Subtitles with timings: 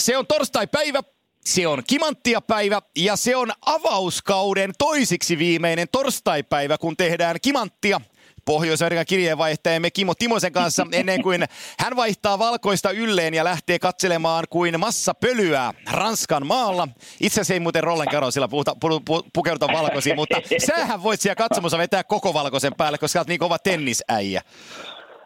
[0.00, 1.00] se on torstai-päivä,
[1.44, 8.00] se on kimanttia päivä ja se on avauskauden toisiksi viimeinen torstaipäivä, kun tehdään kimanttia
[8.44, 11.44] Pohjois-Amerikan kirjeenvaihtajamme Kimo Timosen kanssa ennen kuin
[11.78, 16.88] hän vaihtaa valkoista ylleen ja lähtee katselemaan kuin massa pölyä Ranskan maalla.
[17.20, 21.36] Itse asiassa ei muuten Rollen sillä puhuta, pu, pu, pukeuduta valkoisiin, mutta sähän voit siellä
[21.36, 24.42] katsomossa vetää koko valkoisen päälle, koska oot niin kova tennisäijä.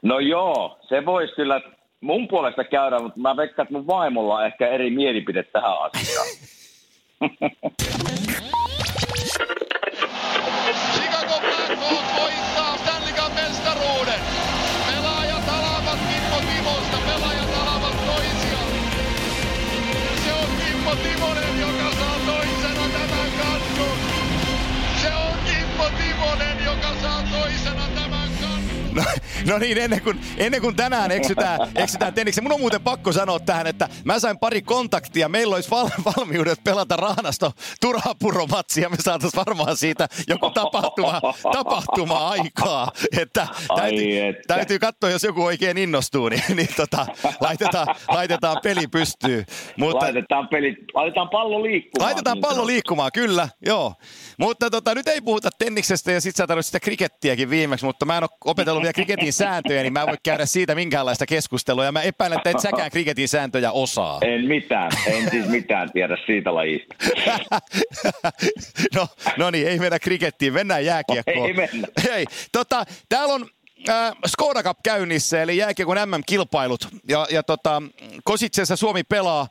[0.03, 1.61] No joo, se voisi kyllä
[2.05, 6.27] mun puolesta käydä, mutta mä veikkaan, että mun vaimolla on ehkä eri mielipide tähän asiaan.
[10.95, 14.21] Chicago Blackhawks voittaa Stanley Cup mestaruuden.
[14.87, 18.73] Pelaajat alavat Kimmo Timosta, pelaajat alavat toisiaan.
[20.25, 23.61] Se on Kimmo Timonen, joka saa toisena tämän.
[25.03, 27.94] Se on Kimmo Timonen, joka saa toisena.
[28.95, 29.03] No,
[29.47, 32.41] no niin, ennen kuin, ennen kuin tänään eksytään, eksytään tenniksi.
[32.41, 35.29] Mun on muuten pakko sanoa tähän, että mä sain pari kontaktia.
[35.29, 38.89] Meillä olisi val, valmiudet pelata Raanasto Turhapuromatsia.
[38.89, 41.21] Me saataisiin varmaan siitä joku tapahtuma,
[41.53, 42.93] tapahtuma aikaa.
[43.21, 43.47] Että
[43.77, 44.55] täytyy, Ai että.
[44.55, 47.07] täytyy katsoa, jos joku oikein innostuu, niin, niin tota,
[47.41, 49.47] laitetaan, laitetaan peli pystyyn.
[49.77, 52.07] Mutta, Laitetaan, peli, laitetaan pallo liikkumaan.
[52.07, 53.95] Laitetaan niin pallo liikkumaan, kyllä, joo.
[54.39, 58.17] Mutta tota, nyt ei puhuta tenniksestä ja sit sä tarvitset sitä krikettiäkin viimeksi, mutta mä
[58.17, 61.85] en ole opetellut vielä kriketin sääntöjä, niin mä en voi käydä siitä minkäänlaista keskustelua.
[61.85, 64.19] Ja mä epäilen, että et säkään kriketin sääntöjä osaa.
[64.23, 66.95] En mitään, en siis mitään tiedä siitä lajista.
[68.97, 71.47] no, no niin, ei mennä krikettiin, mennään jääkiekkoon.
[71.47, 71.89] Ei mennä.
[72.05, 73.47] Hei, tota, täällä on
[73.89, 76.89] äh, Skoda Cup käynnissä, eli jääkiekon MM-kilpailut.
[77.09, 77.83] Ja, ja tota,
[78.25, 79.49] Kositsessa Suomi pelaa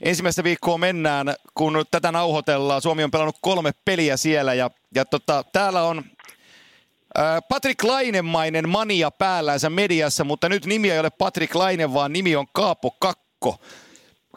[0.00, 2.82] ensimmäistä viikkoa mennään, kun tätä nauhoitellaan.
[2.82, 6.04] Suomi on pelannut kolme peliä siellä ja, ja tota, täällä on
[7.48, 12.46] Patrick Lainemainen mania päällänsä mediassa, mutta nyt nimi ei ole Patrick Laine, vaan nimi on
[12.52, 13.60] Kaapo Kakko.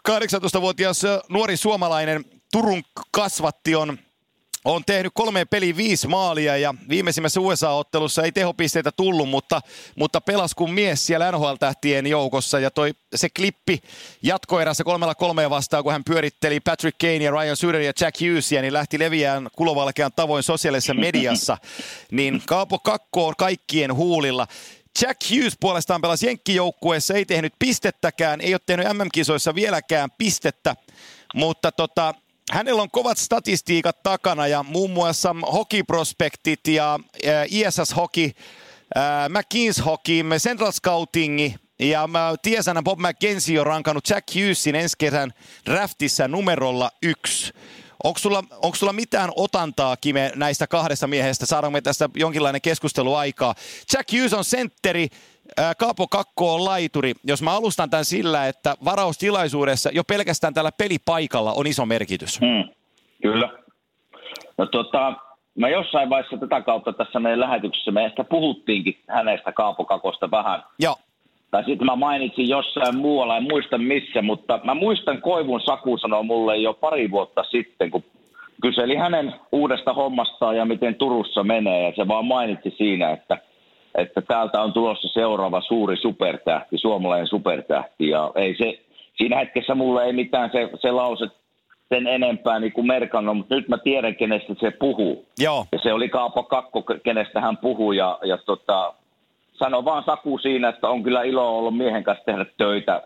[0.08, 3.98] 18-vuotias ä, nuori suomalainen Turun kasvatti on
[4.64, 9.60] on tehnyt kolmeen peliin viisi maalia ja viimeisimmässä USA-ottelussa ei tehopisteitä tullut, mutta,
[9.96, 13.82] mutta pelas kuin mies siellä NHL-tähtien joukossa ja toi se klippi
[14.22, 18.62] jatkoerässä kolmella kolmea vastaan, kun hän pyöritteli Patrick Kane ja Ryan Suter ja Jack Hughesia,
[18.62, 21.58] niin lähti leviään kulovalkean tavoin sosiaalisessa mediassa,
[22.10, 24.46] niin Kaapo Kakko on kaikkien huulilla.
[25.02, 30.76] Jack Hughes puolestaan pelasi Jenkkijoukkueessa, ei tehnyt pistettäkään, ei ole tehnyt MM-kisoissa vieläkään pistettä,
[31.34, 32.14] mutta tota,
[32.52, 38.30] hänellä on kovat statistiikat takana ja muun muassa hokiprospektit ja äh, ISS Hockey,
[38.96, 44.96] äh, McKeens Hockey, Central Scouting ja mä tiesänä Bob McKenzie on rankannut Jack Hughesin ensi
[44.98, 45.32] kesän
[45.66, 47.52] draftissa numerolla yksi.
[48.04, 51.46] Onko sulla, onko sulla mitään otantaa, Kime, näistä kahdesta miehestä?
[51.46, 53.54] Saadaanko me tästä jonkinlainen keskustelu aikaa?
[53.92, 55.08] Jack Hughes on sentteri,
[55.78, 57.12] Kaapo Kakko on laituri.
[57.24, 62.40] Jos mä alustan tämän sillä, että varaustilaisuudessa jo pelkästään tällä pelipaikalla on iso merkitys.
[62.40, 62.68] Mm,
[63.22, 63.48] kyllä.
[64.58, 65.12] No tota,
[65.58, 70.62] mä jossain vaiheessa tätä kautta tässä meidän lähetyksessä, me ehkä puhuttiinkin hänestä Kaapo Kakosta vähän.
[70.78, 70.96] Joo,
[71.50, 76.24] Tai sitten mä mainitsin jossain muualla, en muista missä, mutta mä muistan Koivun Saku sanoi
[76.24, 78.04] mulle jo pari vuotta sitten, kun
[78.62, 83.38] kyseli hänen uudesta hommastaan ja miten Turussa menee, ja se vaan mainitsi siinä, että,
[83.94, 88.78] että täältä on tulossa seuraava suuri supertähti, suomalainen supertähti, ja ei se,
[89.16, 91.26] siinä hetkessä mulle ei mitään se, se lause
[91.88, 95.26] sen enempää niin kuin merkannut, mutta nyt mä tiedän, kenestä se puhuu.
[95.38, 95.66] joo.
[95.72, 98.94] Ja se oli Kaapo Kakko, kenestä hän puhui, ja, ja tota,
[99.52, 103.02] sano vaan Saku siinä, että on kyllä ilo ollut miehen kanssa tehdä töitä,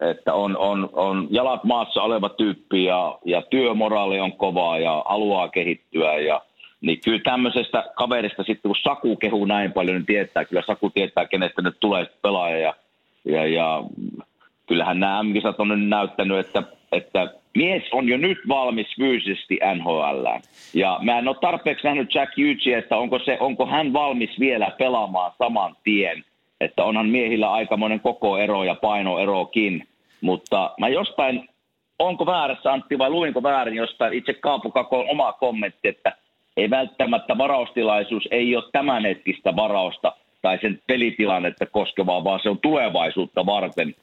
[0.00, 5.48] että on, on, on jalat maassa oleva tyyppi ja, ja työmoraali on kovaa ja haluaa
[5.48, 6.42] kehittyä ja
[6.80, 11.26] niin kyllä tämmöisestä kaverista sitten, kun Saku kehuu näin paljon, niin tietää, kyllä Saku tietää,
[11.26, 12.74] kenestä nyt tulee pelaaja ja,
[13.24, 13.82] ja, ja
[14.66, 20.26] kyllähän nämä m on nyt näyttänyt, että, että mies on jo nyt valmis fyysisesti NHL.
[20.74, 24.70] Ja mä en ole tarpeeksi nähnyt Jack Hughesia, että onko, se, onko hän valmis vielä
[24.78, 26.24] pelaamaan saman tien.
[26.60, 29.88] Että onhan miehillä aikamoinen koko ero ja painoerokin.
[30.20, 31.48] Mutta mä jostain,
[31.98, 36.16] onko väärässä Antti vai luinko väärin jostain itse Kaapo Kakon oma kommentti, että
[36.56, 40.12] ei välttämättä varaustilaisuus ei ole tämänhetkistä varausta
[40.42, 43.94] tai sen pelitilannetta koskevaa, vaan se on tulevaisuutta varten.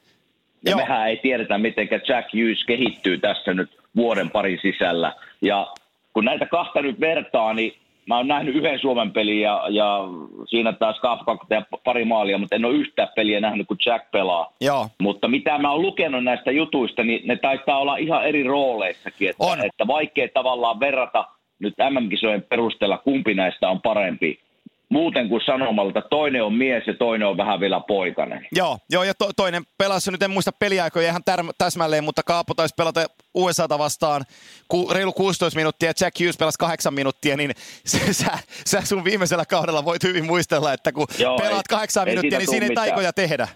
[0.64, 0.80] Ja Joo.
[0.80, 5.12] mehän ei tiedetä, miten Jack Hughes kehittyy tässä nyt vuoden parin sisällä.
[5.40, 5.66] Ja
[6.12, 7.72] kun näitä kahta nyt vertaa, niin
[8.06, 10.00] mä oon nähnyt yhden Suomen pelin ja, ja
[10.46, 14.52] siinä taas Kafka ja pari maalia, mutta en ole yhtään peliä nähnyt, kun Jack pelaa.
[14.60, 14.88] Joo.
[15.00, 19.30] Mutta mitä mä oon lukenut näistä jutuista, niin ne taitaa olla ihan eri rooleissakin.
[19.30, 19.58] Että, On.
[19.64, 21.24] että vaikea tavallaan verrata
[21.58, 24.40] nyt MM-kisojen perusteella, kumpi näistä on parempi.
[24.88, 26.02] muuten kuin sanomalta.
[26.02, 28.46] Toinen on mies ja toinen on vähän vielä poikainen.
[28.52, 32.54] Joo, joo ja to, toinen pelasi, nyt en muista peliaikoja ihan tär, täsmälleen, mutta Kaapo
[32.54, 34.24] taisi pelata USAta vastaan
[34.68, 37.50] ku, reilu 16 minuuttia ja Jack Hughes pelasi 8 minuuttia, niin
[37.84, 42.08] se, sä, sä sun viimeisellä kaudella voit hyvin muistella, että kun joo, pelaat ei, 8
[42.08, 43.48] ei minuuttia, niin siinä ei taikoja tehdä.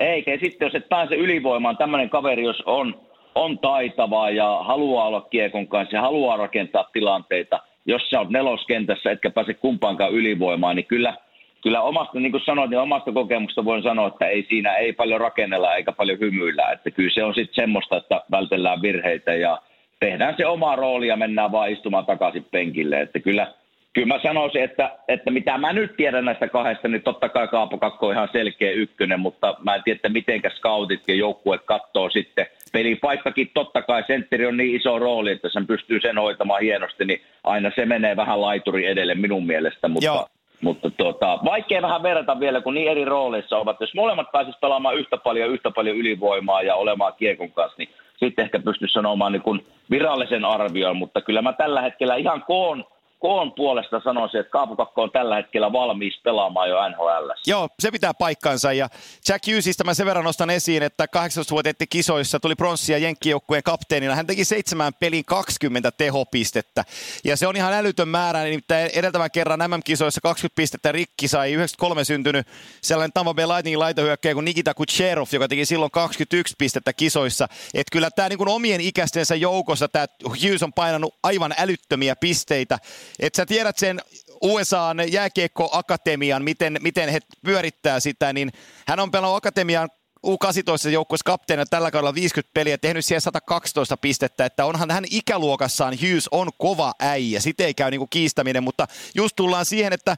[0.00, 3.00] Eikä, ja sitten jos et pääse ylivoimaan, tämmöinen kaveri, jos on,
[3.34, 9.10] on taitava ja haluaa olla kiekon kanssa ja haluaa rakentaa tilanteita– jos sä oot neloskentässä
[9.10, 11.14] etkä pääse kumpaankaan ylivoimaan, niin kyllä,
[11.62, 15.20] kyllä omasta, niin kuin sanoit, niin omasta kokemuksesta voin sanoa, että ei siinä ei paljon
[15.20, 16.72] rakennella eikä paljon hymyillä.
[16.72, 19.58] Että kyllä se on sitten semmoista, että vältellään virheitä ja
[20.00, 23.00] tehdään se oma rooli ja mennään vaan istumaan takaisin penkille.
[23.00, 23.52] Että kyllä,
[23.92, 27.78] kyllä mä sanoisin, että, että mitä mä nyt tiedän näistä kahdesta, niin totta kai Kaapo
[27.78, 32.10] Kakko on ihan selkeä ykkönen, mutta mä en tiedä, että mitenkä scoutit ja joukkue katsoo
[32.10, 32.46] sitten.
[32.72, 37.22] Pelipaikkakin totta kai, sentteri on niin iso rooli, että sen pystyy sen hoitamaan hienosti, niin
[37.44, 40.28] aina se menee vähän laituri edelle minun mielestä, mutta Joo.
[40.62, 43.80] Mutta tuota, vaikea vähän verrata vielä, kun niin eri rooleissa ovat.
[43.80, 48.44] Jos molemmat pääsisivät pelaamaan yhtä paljon, yhtä paljon ylivoimaa ja olemaan kiekon kanssa, niin sitten
[48.44, 50.96] ehkä pystyisi sanomaan niin kuin virallisen arvion.
[50.96, 52.84] Mutta kyllä mä tällä hetkellä ihan koon
[53.22, 57.30] koon puolesta sanoisin, että Kaapukakko on tällä hetkellä valmis pelaamaan jo NHL.
[57.46, 58.72] Joo, se pitää paikkansa.
[58.72, 58.88] Ja
[59.28, 64.14] Jack Hughesista mä sen verran nostan esiin, että 18-vuotiaiden kisoissa tuli pronssia Jenkkijoukkueen kapteenina.
[64.14, 66.84] Hän teki seitsemän pelin 20 tehopistettä.
[67.24, 72.04] Ja se on ihan älytön määrä, nimittäin edeltävän kerran MM-kisoissa 20 pistettä rikki sai 93
[72.04, 72.46] syntynyt
[72.80, 77.48] sellainen Tampa Bay Lightningin laitohyökkäjä kuin Nikita Kucherov, joka teki silloin 21 pistettä kisoissa.
[77.74, 82.78] Että kyllä tämä niin omien ikäistensä joukossa tämä Hughes on painanut aivan älyttömiä pisteitä.
[83.18, 84.00] Et sä tiedät sen
[84.42, 88.52] USAn jääkiekkoakatemian, miten, miten he pyörittää sitä, niin
[88.86, 89.90] hän on pelannut akatemian
[90.26, 95.98] U18 joukkueessa kapteena tällä kaudella 50 peliä, tehnyt siellä 112 pistettä, että onhan hän ikäluokassaan
[96.02, 100.16] Hughes on kova äijä, sitä ei käy niinku kiistäminen, mutta just tullaan siihen, että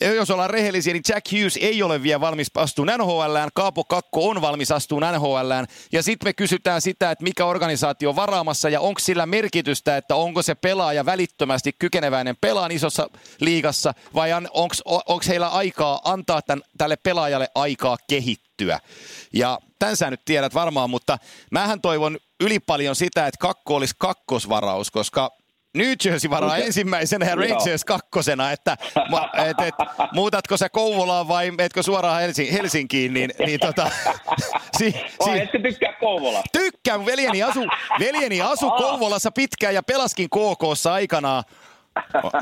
[0.00, 4.40] jos ollaan rehellisiä, niin Jack Hughes ei ole vielä valmis astumaan NHLään, Kaapo Kakko on
[4.40, 9.00] valmis astumaan NHLään, ja sitten me kysytään sitä, että mikä organisaatio on varaamassa, ja onko
[9.00, 13.10] sillä merkitystä, että onko se pelaaja välittömästi kykeneväinen pelaan isossa
[13.40, 18.80] liigassa, vai onko heillä aikaa antaa tämän, tälle pelaajalle aikaa kehittyä.
[19.32, 21.18] Ja tämän sä nyt tiedät varmaan, mutta
[21.50, 25.39] mähän toivon yli paljon sitä, että kakko olisi kakkosvaraus, koska
[25.74, 26.62] New Jersey varaa okay.
[26.62, 28.76] ensimmäisenä ja Rangers kakkosena, että
[29.34, 29.74] et, et,
[30.12, 33.90] muutatko sä Kouvolaan vai meetkö suoraan Helsin, Helsinkiin, niin, niin tota,
[34.78, 34.94] si,
[35.24, 36.42] si, etkö tykkää Kouvola?
[36.52, 37.60] Tykkään, veljeni asu,
[37.98, 41.44] veljeni asu Kouvolassa pitkään ja pelaskin KKssa aikanaan.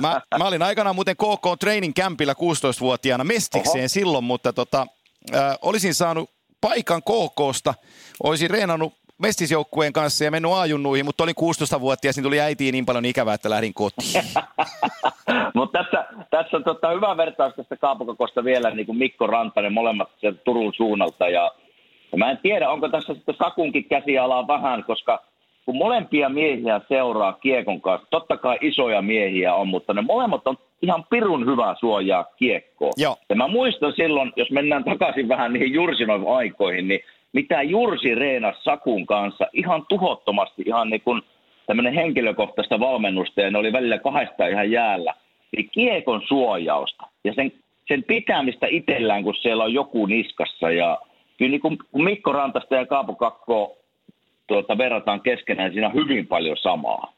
[0.00, 3.88] Mä, mä olin aikanaan muuten KK Training Campilla 16-vuotiaana mestikseen Oho.
[3.88, 4.86] silloin, mutta tota,
[5.34, 7.74] äh, olisin saanut paikan KKsta,
[8.22, 13.04] olisin reenannut mestisjoukkueen kanssa ja mennyt ajunnuihin, mutta olin 16-vuotias, niin tuli äitiin niin paljon
[13.04, 14.24] ikävää, että lähdin kotiin.
[15.54, 20.08] mutta tässä, tässä on tota, hyvä vertaus tästä Kaapokokosta vielä, niin kuin Mikko Rantanen molemmat
[20.20, 21.28] sieltä Turun suunnalta.
[21.28, 21.52] Ja,
[22.12, 25.22] ja mä en tiedä, onko tässä sitten Sakunkin käsialaa vähän, koska
[25.64, 30.56] kun molempia miehiä seuraa Kiekon kanssa, totta kai isoja miehiä on, mutta ne molemmat on
[30.82, 32.90] ihan pirun hyvää suojaa kiekkoa.
[32.96, 33.16] Joo.
[33.28, 37.00] Ja mä muistan silloin, jos mennään takaisin vähän niihin Jursinoin aikoihin, niin
[37.32, 41.22] mitä Jursi reenasi Sakun kanssa ihan tuhottomasti, ihan niin kuin
[41.66, 45.14] tämmöinen henkilökohtaista valmennusta, ja ne oli välillä kahdesta ihan jäällä,
[45.56, 47.52] eli kiekon suojausta ja sen,
[47.88, 50.98] sen pitämistä itsellään, kun siellä on joku niskassa, ja
[51.38, 53.76] kyllä niin kun Mikko Rantasta ja Kaapo Kakko
[54.46, 57.17] tuota, verrataan keskenään, siinä on hyvin paljon samaa.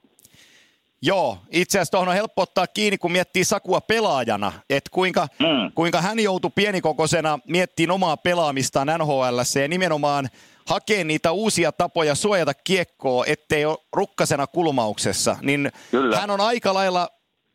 [1.03, 5.73] Joo, itse asiassa tuohon on helppo ottaa kiinni, kun miettii Sakua pelaajana, että kuinka, mm.
[5.75, 10.29] kuinka hän joutui pienikokoisena miettimään omaa pelaamistaan NHL ja nimenomaan
[10.69, 16.17] hakee niitä uusia tapoja suojata kiekkoa, ettei ole rukkasena kulmauksessa, niin Kyllä.
[16.17, 17.09] hän on aika lailla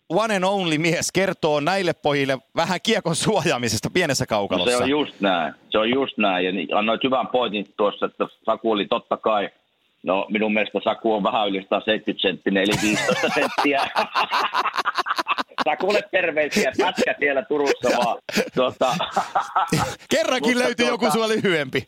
[0.10, 4.72] one and only mies kertoo näille pojille vähän kiekon suojaamisesta pienessä kaukalossa.
[4.72, 8.06] No se on just näin, se on just näin, ja niin annoit hyvän pointin tuossa,
[8.06, 9.50] että Saku oli totta kai–
[10.06, 13.82] No minun mielestä Saku on vähän yli 170 senttinen, eli 15 senttiä.
[15.64, 18.18] Sakulle terveisiä, pätkä siellä Turussa vaan.
[18.56, 18.96] Tuota,
[20.10, 21.86] Kerrankin löytyi tuota, joku sua lyhyempi.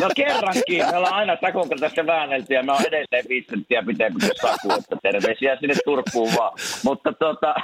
[0.00, 0.86] No kerrankin.
[0.90, 4.72] Me ollaan aina Sakun kanssa väännelty ja me on edelleen 5 senttiä pitempi kuin Saku,
[4.78, 6.52] että terveisiä sinne Turkuun vaan.
[6.84, 7.54] Mutta, tuota,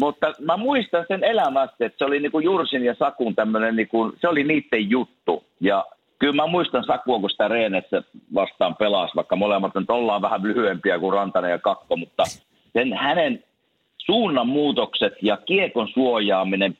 [0.00, 4.28] mutta mä muistan sen elämästä, että se oli niinku Jursin ja Sakun tämmöinen, niinku, se
[4.28, 5.44] oli niiden juttu.
[5.60, 5.84] Ja
[6.22, 8.02] kyllä mä muistan Sakua, kun sitä Reenessä
[8.34, 12.22] vastaan pelasi, vaikka molemmat nyt ollaan vähän lyhyempiä kuin Rantanen ja Kakko, mutta
[12.72, 13.44] sen hänen
[13.98, 16.78] suunnanmuutokset ja kiekon suojaaminen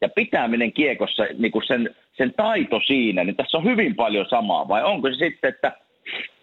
[0.00, 4.68] ja pitäminen kiekossa, niin kuin sen, sen taito siinä, niin tässä on hyvin paljon samaa.
[4.68, 5.72] Vai onko se sitten, että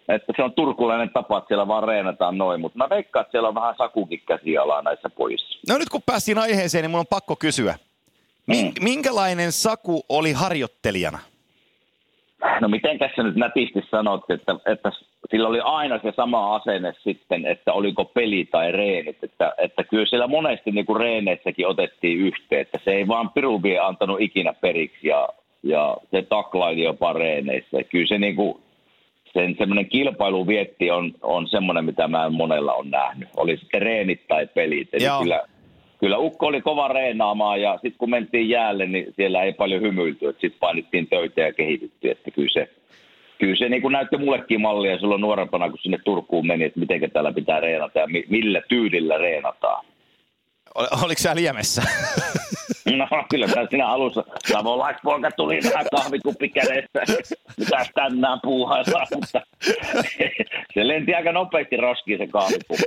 [0.08, 2.60] että se on turkulainen tapa, että siellä vaan reenataan noin.
[2.60, 5.58] Mutta mä veikkaan, että siellä on vähän sakukin käsialaa näissä pojissa.
[5.68, 7.74] No nyt kun päästiin aiheeseen, niin mun on pakko kysyä.
[8.46, 8.72] Mm.
[8.80, 11.18] Minkälainen Saku oli harjoittelijana?
[12.60, 14.90] No miten tässä nyt nätisti sanot, että, että
[15.30, 19.24] sillä oli aina se sama asenne sitten, että oliko peli tai reenit.
[19.24, 23.78] Että, että kyllä siellä monesti niin kuin reeneissäkin otettiin yhteen, että se ei vaan Piruvi
[23.78, 25.28] antanut ikinä periksi ja,
[25.62, 27.82] ja se taklaili jopa reeneissä.
[27.90, 28.62] Kyllä se niin kuin,
[29.32, 33.28] sen semmoinen kilpailuvietti on, on semmoinen, mitä mä en monella on nähnyt.
[33.36, 34.88] Oli sitten reenit tai pelit.
[34.92, 35.22] Eli Joo.
[35.22, 35.44] kyllä,
[35.98, 40.26] kyllä Ukko oli kova reenaamaan ja sitten kun mentiin jäälle, niin siellä ei paljon hymyilty.
[40.32, 42.10] Sitten painittiin töitä ja kehityttiin.
[42.12, 42.68] Että kyllä se,
[43.38, 47.10] kyllä se niin kuin näytti mullekin mallia silloin nuorempana, kun sinne Turkuun meni, että miten
[47.10, 49.84] täällä pitää reenata ja mi- millä tyylillä reenataan.
[50.74, 51.82] Ol- Oliko sä liemessä?
[52.96, 57.34] No kyllä tässä siinä alussa savolaispoika tuli vähän kahvikuppi kädessä.
[57.58, 59.40] Mitäs tänään puuhaillaan, mutta
[60.74, 62.84] se lenti aika nopeasti roskiin se kahvikuppi.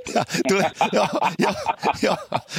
[0.94, 1.08] joo,
[1.40, 1.54] joo,
[2.04, 2.18] joo,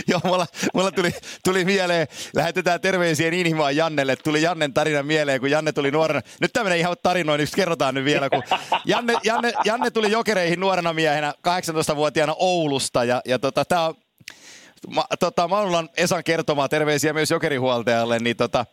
[0.08, 1.11] joo mulla, mulla tuli,
[1.44, 2.06] tuli mieleen,
[2.37, 6.96] lähetetään terveisiä Niinimaan Jannelle, tuli Jannen tarina mieleen, kun Janne tuli nuorena, nyt tämmöinen ihan
[7.02, 8.42] tarinoinniksi kerrotaan nyt vielä, kun
[8.84, 13.94] Janne, Janne, Janne tuli jokereihin nuorena miehenä 18-vuotiaana Oulusta, ja, ja tota, tämä on
[14.89, 18.67] Ma, tota, Maunulan Esan kertomaa terveisiä myös jokerihuoltajalle, niin tota,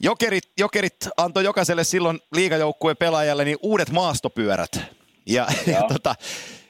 [0.00, 4.80] jokerit, jokerit antoi jokaiselle silloin liigajoukkueen pelaajalle niin uudet maastopyörät.
[5.26, 6.14] Ja, ja tota,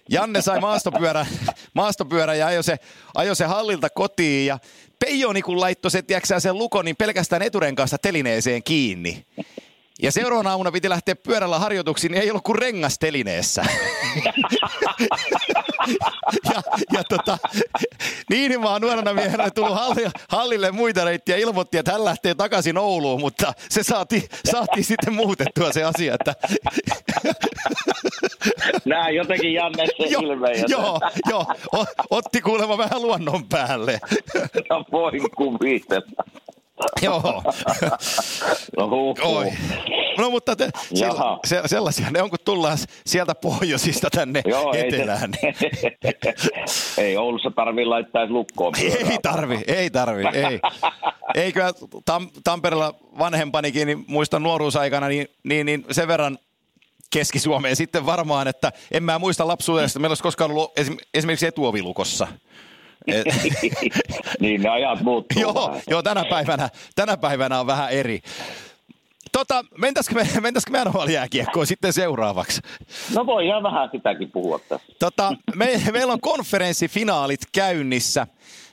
[0.09, 1.26] Janne sai maastopyörän,
[1.75, 2.76] maastopyörän ja ajoi se,
[3.14, 4.59] ajoi se hallilta kotiin ja
[4.99, 9.26] Peijoni kun laittoi se, tiedätkö, sen lukon, niin pelkästään eturen kanssa telineeseen kiinni.
[10.02, 13.64] Ja seuraavana aamuna piti lähteä pyörällä harjoituksiin, niin ei ollut kuin rengas telineessä.
[16.54, 17.38] ja, ja tota,
[18.30, 23.20] niin vaan nuorena miehenä tullut halli, hallille muita reittiä ilmoitti, että hän lähtee takaisin Ouluun,
[23.20, 26.34] mutta se saatiin, saatiin sitten muutettua se asia, että
[28.84, 30.64] Näin jotenkin Janne se joo, ilmeen.
[30.68, 34.00] joo, joo, o, otti kuulemma vähän luonnon päälle.
[34.70, 36.24] No voin kuvitella.
[37.02, 37.43] Joo.
[38.76, 39.16] No huh.
[39.23, 39.52] Oi.
[40.19, 41.38] No mutta te, se, Jaha.
[41.45, 45.31] se, sellaisia ne on, kun tullaan sieltä pohjoisista tänne Joo, ei, etelään.
[45.31, 45.54] Niin.
[47.07, 49.11] ei Oulussa tarvii laittaa edes lukkoon pyörää.
[49.11, 50.61] Ei tarvi, ei tarvi, ei.
[51.35, 51.73] Ei kyllä
[52.04, 56.38] Tam, Tampereella vanhempanikin, niin muistan nuoruusaikana, niin, niin, niin sen verran
[57.11, 62.28] Keski-Suomeen sitten varmaan, että en mä muista lapsuudesta, meillä olisi koskaan ollut esim, esimerkiksi etuovilukossa.
[63.08, 63.26] Et,
[64.40, 68.20] niin ne ajat muuttuu joo, joo tänä, päivänä, tänä päivänä on vähän eri.
[69.32, 72.61] Tota, mentäisikö me, mentäisikö me NHL-jääkiekkoon sitten seuraavaksi?
[73.14, 74.92] No voi ihan vähän sitäkin puhua tässä.
[74.99, 78.26] Tota, me, meillä on konferenssifinaalit käynnissä.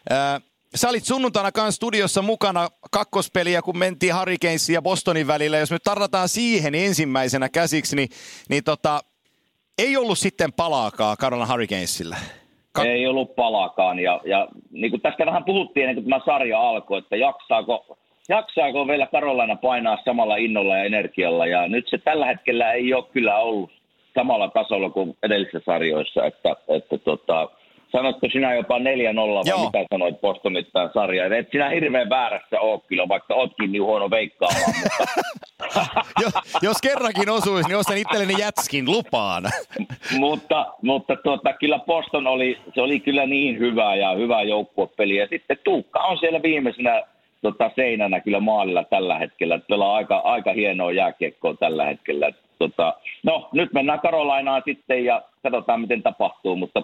[0.09, 0.41] Ää,
[0.75, 5.57] Sä olit sunnuntaina kanssa studiossa mukana kakkospeliä, kun mentiin Hurricanesin ja Bostonin välillä.
[5.57, 8.09] Jos me tarrataan siihen ensimmäisenä käsiksi, niin,
[8.49, 9.01] niin tota,
[9.77, 12.17] ei ollut sitten palaakaan Carolina Hurricanesille.
[12.71, 16.61] Ka- Ei ollut palakaan ja, ja niin kuin tästä vähän puhuttiin ennen kuin tämä sarja
[16.61, 17.97] alkoi, että jaksaako,
[18.29, 23.03] jaksaako vielä Karolaina painaa samalla innolla ja energialla ja nyt se tällä hetkellä ei ole
[23.13, 23.71] kyllä ollut
[24.15, 27.49] samalla tasolla kuin edellisissä sarjoissa, että, että tota,
[27.91, 29.65] sanotko sinä jopa 4-0 vai Joo.
[29.65, 34.09] mitä sanoit Bostonit tämän sarjan, et sinä hirveän väärässä ole kyllä, vaikka ootkin niin huono
[34.09, 35.05] veikkaamaan, mutta
[36.23, 39.43] jos, jos kerrankin osuisi, niin ostan itselleni jätskin lupaan.
[40.17, 45.15] mutta, mutta tuota, kyllä Boston oli, se oli kyllä niin hyvä ja hyvä joukkuepeli.
[45.15, 47.01] Ja sitten Tuukka on siellä viimeisenä
[47.41, 49.59] tota, seinänä kyllä maalilla tällä hetkellä.
[49.69, 52.27] Pelaa aika, aika hienoa jääkiekkoa tällä hetkellä.
[52.27, 52.93] Et, Tota,
[53.23, 56.83] no, nyt mennään Karolainaan sitten ja katsotaan miten tapahtuu, mutta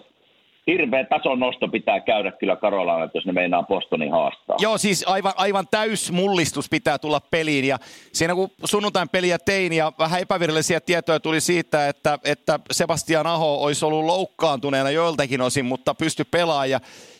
[0.67, 4.57] hirveä tason nosto pitää käydä kyllä Karolaina, jos ne meinaa Bostonin haastaa.
[4.59, 7.65] Joo, siis aivan, aivan täys mullistus pitää tulla peliin.
[7.65, 7.77] Ja
[8.11, 13.63] siinä kun sunnuntain peliä tein ja vähän epävirallisia tietoja tuli siitä, että, että Sebastian Aho
[13.63, 16.57] olisi ollut loukkaantuneena joiltakin osin, mutta pysty pelaamaan.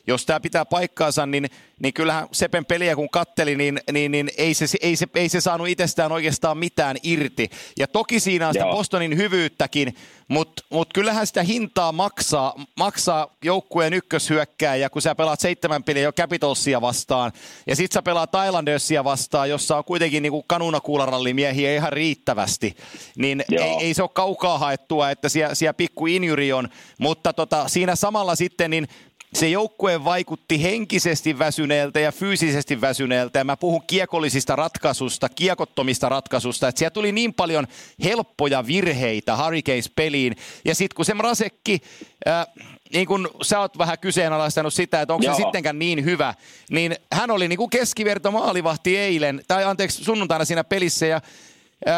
[0.07, 1.49] Jos tämä pitää paikkaansa, niin,
[1.79, 5.41] niin kyllähän Sepen peliä kun katteli, niin, niin, niin ei, se, ei, se, ei se
[5.41, 7.49] saanut itsestään oikeastaan mitään irti.
[7.77, 8.75] Ja toki siinä on sitä Joo.
[8.75, 9.95] Bostonin hyvyyttäkin,
[10.27, 16.13] mutta mut kyllähän sitä hintaa maksaa, maksaa joukkueen ykköshyökkääjä, kun sä pelaat seitsemän peliä jo
[16.13, 17.31] Capitalsia vastaan,
[17.67, 22.75] ja sit sä pelaat Islandersia vastaan, jossa on kuitenkin niinku kanunakuularallimiehiä ihan riittävästi,
[23.17, 23.65] niin Joo.
[23.65, 27.95] ei, ei, se ole kaukaa haettua, että siellä, siellä pikku injury on, mutta tota, siinä
[27.95, 28.87] samalla sitten niin
[29.34, 33.39] se joukkue vaikutti henkisesti väsyneeltä ja fyysisesti väsyneeltä.
[33.39, 36.67] Ja mä puhun kiekollisista ratkaisusta, kiekottomista ratkaisusta.
[36.67, 37.67] Että siellä tuli niin paljon
[38.03, 40.36] helppoja virheitä Hurricanes-peliin.
[40.65, 41.79] Ja sitten kun se Rasekki,
[42.27, 42.48] äh,
[42.93, 45.38] niin kun sä oot vähän kyseenalaistanut sitä, että onko se Joo.
[45.38, 46.34] sittenkään niin hyvä,
[46.69, 51.05] niin hän oli niin kuin keskiverto maalivahti eilen, tai anteeksi sunnuntaina siinä pelissä.
[51.05, 51.22] Ja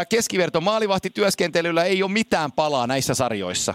[0.09, 3.73] keskiverto maalivahtityöskentelyllä ei ole mitään palaa näissä sarjoissa?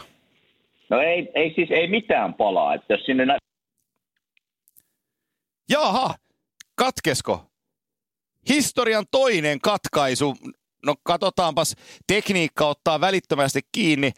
[0.91, 2.75] No ei, ei siis ei mitään palaa.
[2.75, 3.27] Että jos sinne
[5.69, 6.15] Jaha,
[6.75, 7.47] katkesko?
[8.49, 10.37] Historian toinen katkaisu.
[10.87, 11.75] No katsotaanpas,
[12.07, 14.13] tekniikka ottaa välittömästi kiinni.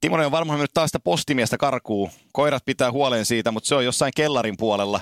[0.00, 2.10] Timonen on varmaan nyt taas sitä postimiestä karkuu.
[2.32, 5.00] Koirat pitää huolen siitä, mutta se on jossain kellarin puolella.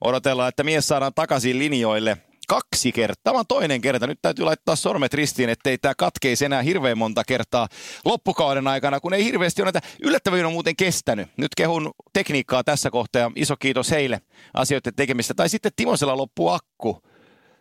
[0.00, 2.16] Odotellaan, että mies saadaan takaisin linjoille
[2.48, 3.32] kaksi kertaa.
[3.32, 4.06] On toinen kerta.
[4.06, 7.68] Nyt täytyy laittaa sormet ristiin, ettei tämä katkeisi enää hirveän monta kertaa
[8.04, 11.28] loppukauden aikana, kun ei hirveästi ole näitä yllättävyyden on muuten kestänyt.
[11.36, 14.20] Nyt kehun tekniikkaa tässä kohtaa ja iso kiitos heille
[14.54, 15.34] asioiden tekemistä.
[15.34, 17.02] Tai sitten Timosella loppuu akku.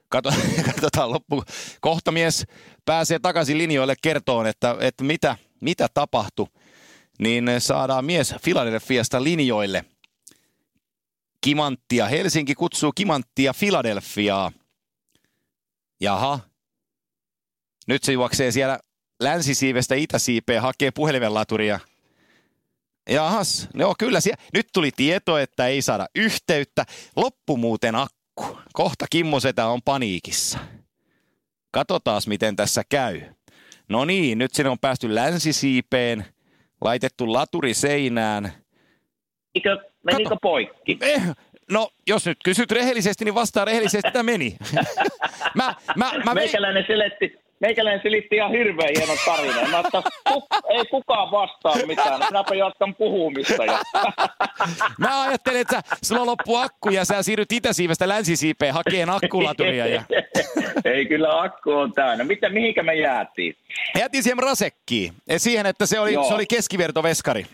[0.09, 0.31] Kato,
[0.65, 1.43] katsotaan loppu.
[1.81, 2.45] Kohta mies
[2.85, 6.47] pääsee takaisin linjoille kertoon, että, että mitä, mitä tapahtui.
[7.19, 9.85] Niin saadaan mies Philadelphiasta linjoille.
[11.41, 12.07] Kimanttia.
[12.07, 14.51] Helsinki kutsuu Kimanttia Philadelphiaa.
[16.01, 16.39] Jaha.
[17.87, 18.79] Nyt se juoksee siellä
[19.19, 21.79] länsisiivestä itäsiipeen, hakee puhelimen laturia.
[23.09, 24.43] Jahas, no kyllä siellä.
[24.53, 26.85] Nyt tuli tieto, että ei saada yhteyttä.
[27.15, 28.57] Loppu muuten akku.
[28.73, 30.59] Kohta Kimmo Setä on paniikissa.
[31.71, 33.21] Katsotaan, miten tässä käy.
[33.89, 36.25] No niin, nyt sinne on päästy länsisiipeen,
[36.81, 38.43] laitettu laturi seinään.
[39.53, 40.39] Menikö, menikö Kato.
[40.41, 40.97] poikki?
[41.01, 41.23] Eh,
[41.71, 44.57] no, jos nyt kysyt rehellisesti, niin vastaa rehellisesti, että meni.
[45.57, 49.67] mä, mä, mä, Meikäläinen selitti, meikäläinen selitti ihan hirveän hieno tarina.
[49.71, 50.03] Mä että
[50.69, 52.19] ei kukaan vastaa mitään.
[52.29, 53.65] Minäpä jatkan puhumista.
[53.65, 53.79] Ja...
[54.99, 59.87] Mä ajattelin, että sulla loppuu akku ja sä siirryt itäsiivestä länsisiipeen hakeen akkulaturia.
[59.87, 60.03] Ja...
[60.93, 62.23] ei, kyllä akku on täynnä.
[62.23, 63.55] Mitä, mihinkä me jäätiin?
[63.99, 65.13] Jätin siihen Rasekkiin.
[65.29, 66.23] Ja siihen, että se oli, Joo.
[66.23, 67.45] se oli keskivertoveskari.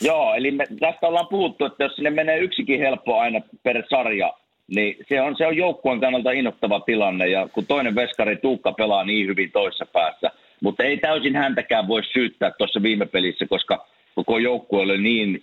[0.00, 4.32] Joo, eli me, tästä ollaan puhuttu, että jos sinne menee yksikin helppo aina per sarja,
[4.68, 7.28] niin se on, se on joukkueen kannalta innoittava tilanne.
[7.28, 10.30] Ja kun toinen veskari Tuukka pelaa niin hyvin toisessa päässä,
[10.62, 15.42] mutta ei täysin häntäkään voi syyttää tuossa viime pelissä, koska koko joukkue oli niin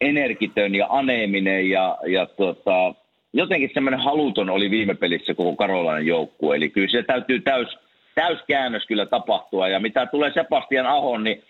[0.00, 2.94] energitön ja aneeminen ja, ja tota,
[3.32, 6.56] jotenkin semmoinen haluton oli viime pelissä koko Karolainen joukkue.
[6.56, 7.68] Eli kyllä se täytyy täys,
[8.14, 9.68] täyskäännös kyllä tapahtua.
[9.68, 11.42] Ja mitä tulee Sebastian Ahon, niin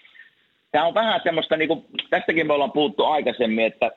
[0.72, 3.90] tämä on vähän semmoista, niin kuin, tästäkin me ollaan puhuttu aikaisemmin, että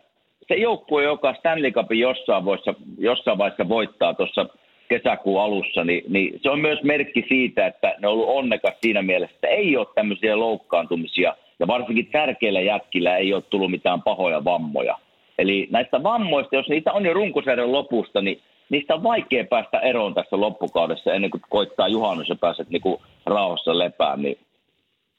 [0.47, 4.45] se joukkue, joka Stanley Cupin jossain vaiheessa, jossain vaiheessa voittaa tuossa
[4.89, 9.01] kesäkuun alussa, niin, niin se on myös merkki siitä, että ne on ollut onnekas siinä
[9.01, 14.43] mielessä, että ei ole tämmöisiä loukkaantumisia, ja varsinkin tärkeillä jätkillä ei ole tullut mitään pahoja
[14.43, 14.97] vammoja.
[15.37, 20.13] Eli näistä vammoista, jos niitä on jo runkosarjan lopusta, niin niistä on vaikea päästä eroon
[20.13, 22.81] tässä loppukaudessa ennen kuin koittaa juhannus ja pääset niin
[23.25, 24.37] rauhassa lepään, niin.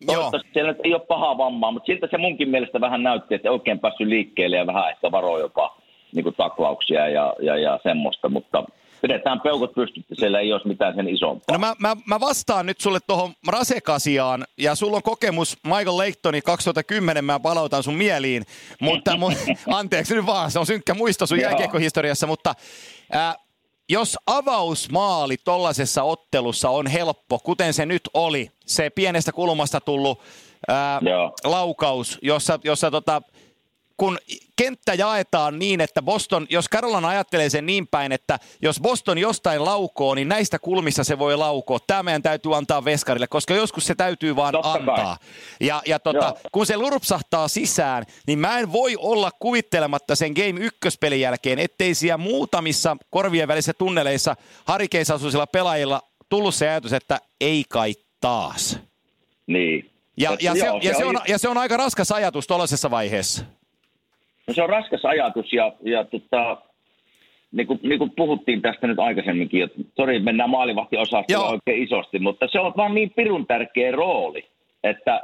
[0.07, 3.53] Toivottavasti siellä ei ole pahaa vammaa, mutta siltä se munkin mielestä vähän näytti, että ei
[3.53, 5.77] oikein päässyt liikkeelle ja vähän ehkä varoi jopa
[6.15, 8.65] niin kuin taklauksia ja, ja, ja semmoista, mutta
[9.03, 11.53] pidetään peukot pystyssä, siellä ei olisi mitään sen isompaa.
[11.53, 16.43] No mä, mä, mä vastaan nyt sulle tuohon Rasekasiaan, ja sulla on kokemus Michael Leightonin
[16.43, 18.43] 2010, mä palautan sun mieliin,
[18.81, 19.33] mutta mun,
[19.75, 22.55] anteeksi nyt vaan, se on synkkä muisto sun jääkiekkohistoriassa, mutta
[23.13, 23.35] ää,
[23.89, 30.21] jos avausmaali tollaisessa ottelussa on helppo, kuten se nyt oli, se pienestä kulmasta tullut
[30.69, 31.33] ää, Joo.
[31.45, 33.23] laukaus, jossa, jossa tota,
[33.99, 34.19] kun
[34.57, 39.65] kenttä jaetaan niin, että Boston, jos Carolina ajattelee sen niin päin, että jos Boston jostain
[39.65, 41.79] laukoo, niin näistä kulmissa se voi laukoa.
[41.87, 44.81] Tämä meidän täytyy antaa veskarille, koska joskus se täytyy vaan Totta kai.
[44.81, 45.19] antaa.
[45.61, 46.39] Ja, ja tota, Joo.
[46.53, 51.95] kun se lurpsahtaa sisään, niin mä en voi olla kuvittelematta sen Game ykköspelin jälkeen, ettei
[51.95, 58.79] siellä muutamissa korvien välissä tunneleissa harikeisasuisilla pelaajilla tullut se ajatus, että ei kai taas.
[59.47, 59.91] Niin.
[60.17, 63.45] Ja, ja, se, ja, se on, ja se on aika raskas ajatus tuollaisessa vaiheessa.
[64.49, 66.57] No se on raskas ajatus ja, ja tota,
[67.53, 71.51] niin kuin, niin kuin puhuttiin tästä nyt aikaisemminkin, että sori, mennään maalivahtiosastolla Joo.
[71.51, 74.49] oikein isosti, mutta se on vaan niin pirun tärkeä rooli,
[74.85, 75.21] että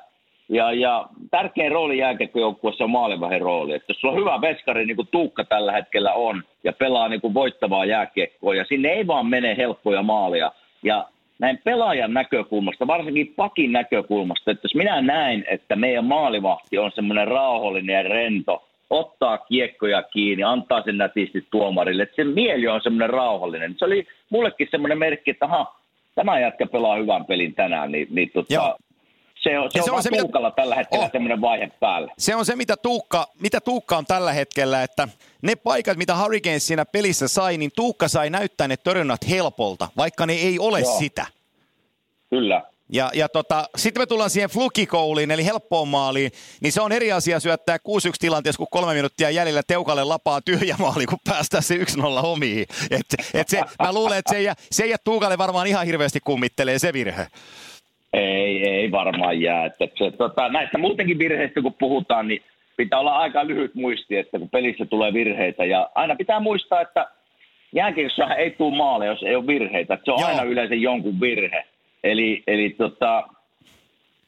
[0.48, 3.74] ja, ja tärkein rooli jääkiekkojoukkueessa on maalivahdin rooli.
[3.74, 7.20] Että jos sulla on hyvä veskari, niin kuin Tuukka tällä hetkellä on, ja pelaa niin
[7.20, 10.52] kuin voittavaa jääkiekkoa, ja sinne ei vaan mene helppoja maalia.
[10.82, 11.08] Ja
[11.38, 17.28] näin pelaajan näkökulmasta, varsinkin pakin näkökulmasta, että jos minä näen, että meidän maalivahti on semmoinen
[17.28, 23.10] rauhallinen ja rento, ottaa kiekkoja kiinni, antaa sen nätisti tuomarille, että sen mieli on semmoinen
[23.10, 23.74] rauhallinen.
[23.78, 25.80] Se oli mullekin semmoinen merkki, että aha,
[26.14, 28.62] tämä jätkä pelaa hyvän pelin tänään, niin, niin Joo.
[28.64, 28.76] tota,
[29.42, 31.10] se on, se on, se on se, mitä- Tuukalla tällä hetkellä Oh.
[31.12, 32.12] semmoinen vaihe päällä.
[32.18, 35.08] Se on se, mitä Tuukka, mitä Tuukka on tällä hetkellä, että
[35.42, 40.26] ne paikat, mitä Hurricanes siinä pelissä sai, niin Tuukka sai näyttää ne torjunnat helpolta, vaikka
[40.26, 40.98] ne ei ole Joo.
[40.98, 41.26] sitä.
[42.30, 42.62] Kyllä.
[42.92, 46.30] Ja, ja tota, sitten me tullaan siihen flukikouliin, eli helppoon maaliin,
[46.62, 47.80] niin se on eri asia syöttää 6-1
[48.20, 51.80] tilanteessa, kun kolme minuuttia jäljellä teukalle lapaa tyhjä maali, kun päästään se 1-0
[52.22, 52.66] omiin.
[52.90, 56.20] Et, et se, mä luulen, että se ei, se ei jää Tuukalle varmaan ihan hirveästi
[56.24, 57.26] kummittelee se virhe.
[58.12, 59.66] Ei, ei varmaan jää.
[59.66, 62.42] Että se, tota, näistä muutenkin virheistä kun puhutaan, niin
[62.76, 65.64] pitää olla aika lyhyt muisti, että kun pelissä tulee virheitä.
[65.64, 67.06] Ja aina pitää muistaa, että
[67.72, 69.98] jääkiekossa ei tule maaleja, jos ei ole virheitä.
[70.04, 70.28] Se on Joo.
[70.28, 71.64] aina yleensä jonkun virhe.
[72.04, 73.28] Eli, eli tota,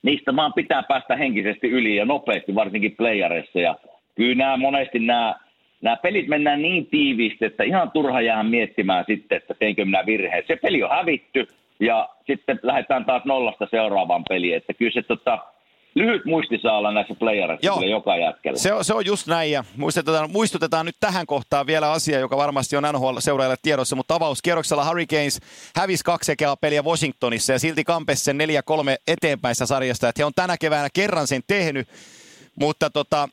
[0.03, 3.61] niistä vaan pitää päästä henkisesti yli ja nopeasti, varsinkin playareissa.
[3.61, 3.77] Ja
[4.15, 5.35] kyllä nämä monesti nämä,
[5.81, 10.45] nämä pelit mennään niin tiiviisti, että ihan turha jää miettimään sitten, että teinkö minä virheen.
[10.47, 11.49] Se peli on hävitty
[11.81, 14.57] ja sitten lähdetään taas nollasta seuraavaan peliin.
[14.57, 15.39] Että kyllä se tota,
[15.97, 17.15] lyhyt muisti saa olla näissä
[17.63, 17.77] Joo.
[17.77, 18.59] kyllä joka jätkällä.
[18.59, 22.37] Se on, se on just näin ja muistutetaan, muistutetaan nyt tähän kohtaan vielä asia, joka
[22.37, 25.41] varmasti on NHL-seuraajille tiedossa, mutta avauskierroksella Hurricanes
[25.77, 28.43] hävisi kaksi peliä Washingtonissa ja silti kampesi sen 4-3
[29.07, 31.89] eteenpäistä sarjasta, että he on tänä keväänä kerran sen tehnyt,
[32.61, 33.29] mutta tota,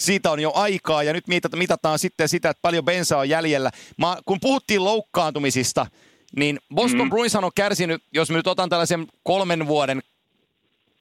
[0.00, 3.70] siitä on jo aikaa ja nyt mitata- mitataan sitten sitä, että paljon bensaa on jäljellä.
[3.96, 5.86] Mä, kun puhuttiin loukkaantumisista,
[6.36, 7.10] niin Boston mm.
[7.10, 10.02] Bruins on kärsinyt, jos mä nyt otan tällaisen kolmen vuoden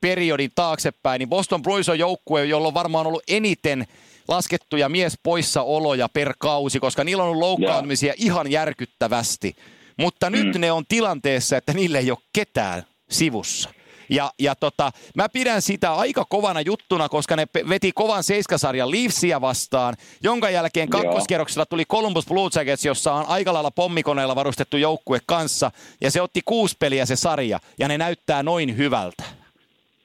[0.01, 3.87] periodin taaksepäin, niin Boston Bruins on joukkue, jolla on varmaan ollut eniten
[4.27, 9.55] laskettuja mies poissaoloja per kausi, koska niillä on ollut loukkaantumisia ihan järkyttävästi.
[9.97, 13.69] Mutta nyt ne on tilanteessa, että niille ei ole ketään sivussa.
[14.09, 19.41] Ja, ja tota, mä pidän sitä aika kovana juttuna, koska ne veti kovan seiskasarjan Leafsia
[19.41, 21.01] vastaan, jonka jälkeen Joo.
[21.01, 26.21] kakkoskierroksella tuli Columbus Blue Jackets, jossa on aika lailla pommikoneella varustettu joukkue kanssa, ja se
[26.21, 29.38] otti kuusi peliä se sarja, ja ne näyttää noin hyvältä.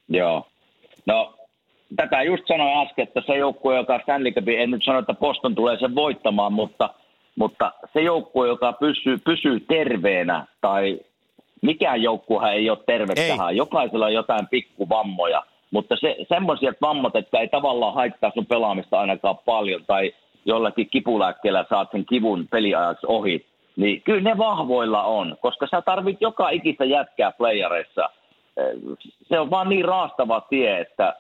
[0.09, 0.47] Joo.
[1.07, 1.35] No,
[1.97, 5.55] tätä just sanoin äsken, että se joukkue, joka Stanley Cupin, en nyt sano, että Boston
[5.55, 6.91] tulee sen voittamaan, mutta,
[7.37, 11.01] mutta se joukkue, joka pysyy, pysyy terveenä, tai
[11.63, 13.29] mikään joukkue ei ole terve Ei.
[13.29, 13.57] tähän.
[13.57, 19.39] Jokaisella on jotain pikkuvammoja, mutta se, semmoisia vammot, että ei tavallaan haittaa sun pelaamista ainakaan
[19.45, 20.13] paljon, tai
[20.45, 26.17] jollakin kipulääkkeellä saat sen kivun peliajaksi ohi, niin kyllä ne vahvoilla on, koska sä tarvit
[26.21, 28.11] joka ikistä jätkää playareissa.
[28.57, 28.97] Eh,
[29.29, 31.17] Se on vaan niin raastava tie, että,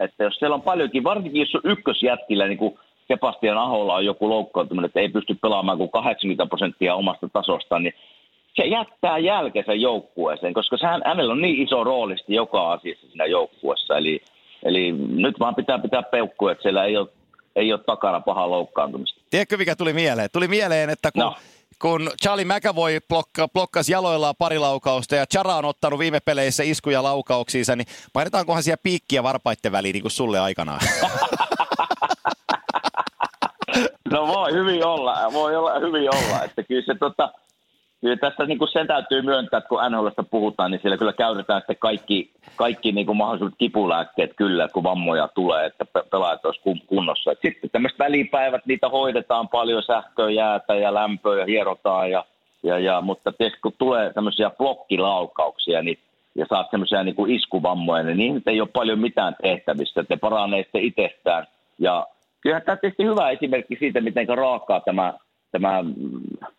[0.00, 4.28] että jos siellä on paljonkin, varsinkin jos on ykkösjätkillä, niin kuin Sebastian Aholla on joku
[4.28, 7.94] loukkaantuminen, että ei pysty pelaamaan kuin 80 prosenttia omasta tasostaan, niin
[8.54, 13.26] se jättää jälkensä joukkueeseen, koska sehän, hänellä on niin iso rooli sitten joka asiassa siinä
[13.26, 13.96] joukkueessa.
[13.96, 14.20] Eli,
[14.62, 17.08] eli nyt vaan pitää pitää peukkuja, että siellä ei ole,
[17.56, 19.20] ei ole takana pahaa loukkaantumista.
[19.30, 20.28] Tiedätkö, mikä tuli mieleen?
[20.32, 21.34] Tuli mieleen, että kun, no.
[21.82, 27.02] Kun Charlie McAvoy blokka, blokkasi jaloillaan pari laukausta ja Chara on ottanut viime peleissä iskuja
[27.02, 30.80] laukauksiinsa, niin painetaankohan siellä piikkiä varpaitten väliin niin kuin sulle aikanaan?
[34.10, 37.32] No voi hyvin olla, voi olla hyvin olla, että kyllä se tota,
[38.02, 41.60] kyllä tässä niin kuin sen täytyy myöntää, että kun NHLstä puhutaan, niin siellä kyllä käytetään
[41.60, 46.60] sitten kaikki, kaikki niin kuin mahdolliset kipulääkkeet kyllä, kun vammoja tulee, että pe- pelaajat olisi
[46.60, 47.32] kun- kunnossa.
[47.32, 52.24] Et sitten tämmöiset välipäivät, niitä hoidetaan paljon, sähköä, jäätä ja lämpöä ja hierotaan, ja,
[52.62, 55.98] ja, ja, mutta tietysti kun tulee tämmöisiä blokkilaukauksia, niin
[56.34, 60.18] ja saat semmoisia niin kuin iskuvammoja, niin niihin ei ole paljon mitään tehtävissä, että ne
[60.18, 61.46] paranee sitten itsestään.
[61.78, 62.06] Ja
[62.40, 65.14] kyllähän tämä on tietysti hyvä esimerkki siitä, miten raakaa tämä,
[65.52, 65.84] tämä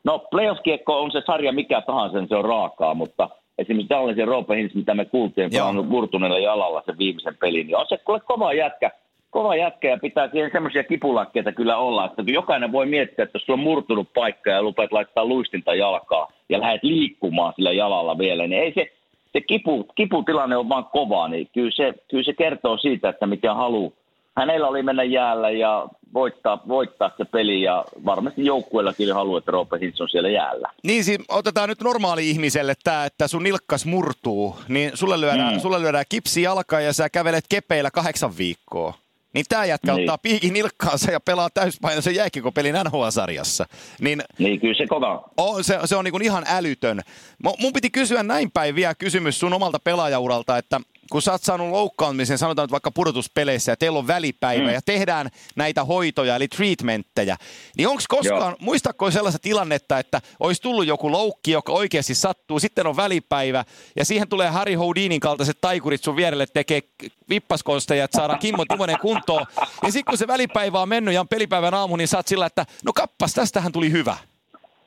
[0.03, 4.55] no playoff-kiekko on se sarja mikä tahansa, niin se on raakaa, mutta esimerkiksi ja Roope
[4.55, 8.53] Hintz, mitä me kuultiin, on murtuneella jalalla sen viimeisen pelin, niin on se kuule kova
[8.53, 8.91] jätkä,
[9.29, 13.45] kova jätkä ja pitää siihen semmoisia kipulakkeita kyllä olla, että jokainen voi miettiä, että jos
[13.45, 18.47] sulla on murtunut paikka ja lupeat laittaa luistinta jalkaa ja lähdet liikkumaan sillä jalalla vielä,
[18.47, 18.91] niin ei se,
[19.33, 23.53] se kipu, kiputilanne on vaan kova, niin kyllä se, kyllä se kertoo siitä, että mikä
[23.53, 23.93] halu.
[24.37, 29.79] Hänellä oli mennä jäällä ja voittaa, voittaa se peli ja varmasti joukkueellakin haluaa, että Roope
[29.81, 30.69] Hintz on siellä jäällä.
[30.83, 35.59] niin siis otetaan nyt normaali ihmiselle tämä, että sun nilkkas murtuu, niin sulle lyödään, mm.
[35.59, 38.93] Sulle lyödään kipsi jalkaan ja sä kävelet kepeillä kahdeksan viikkoa.
[39.33, 40.01] Niin tämä jätkä niin.
[40.01, 43.65] Ottaa piikin nilkkaansa ja pelaa täyspainoisen jääkikopelin NHL-sarjassa.
[44.01, 45.23] Niin Niin kyllä se kova.
[45.37, 47.01] on, se, se on niin ihan älytön.
[47.47, 50.81] Mu- Mun piti kysyä näin päin vielä kysymys sun omalta pelaajauralta, että
[51.13, 54.73] kun sä oot saanut loukkaantumisen, sanotaan nyt vaikka pudotuspeleissä ja teillä on välipäivä mm.
[54.73, 57.37] ja tehdään näitä hoitoja eli treatmenttejä,
[57.77, 58.57] niin onko koskaan, Joo.
[58.59, 64.05] Muistatko sellaista tilannetta, että olisi tullut joku loukki, joka oikeasti sattuu, sitten on välipäivä ja
[64.05, 66.81] siihen tulee Harry Houdinin kaltaiset taikurit sun vierelle tekee
[67.29, 69.45] vippaskonsteja, että saadaan Kimmo Timonen kuntoon.
[69.83, 72.65] Ja sitten kun se välipäivä on mennyt ja on pelipäivän aamu, niin oot sillä, että
[72.85, 74.17] no kappas, tästähän tuli hyvä.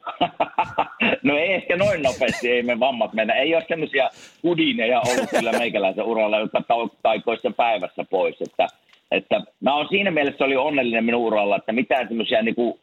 [1.23, 3.35] No ei ehkä noin nopeasti, ei me vammat mennä.
[3.35, 4.11] Ei ole semmoisia
[4.42, 8.37] kudineja ollut kyllä meikäläisen uralla, jotka ta- taikoisi sen päivässä pois.
[8.40, 8.66] Että,
[9.11, 12.81] että mä oon siinä mielessä oli onnellinen minun uralla, että mitään semmoisia niinku,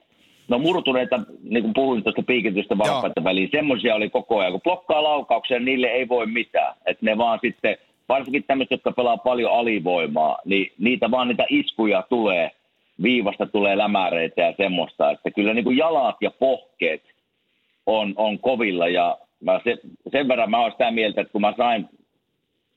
[0.48, 4.52] no murtuneita, niin kuin puhuin tuosta piikitystä varpaiden väliin, semmoisia oli koko ajan.
[4.52, 6.76] Kun blokkaa laukauksia, niin niille ei voi mitään.
[6.86, 7.78] Että ne vaan sitten,
[8.10, 12.52] varsinkin tämmöiset, jotka pelaa paljon alivoimaa, niin niitä vaan niitä iskuja tulee,
[13.04, 15.12] viivasta tulee lämäreitä ja semmoista.
[15.12, 17.13] Että kyllä niin kuin jalat ja pohkeet
[17.86, 19.78] on, on kovilla ja mä se,
[20.12, 21.90] sen verran mä oon sitä mieltä, että kun mä sain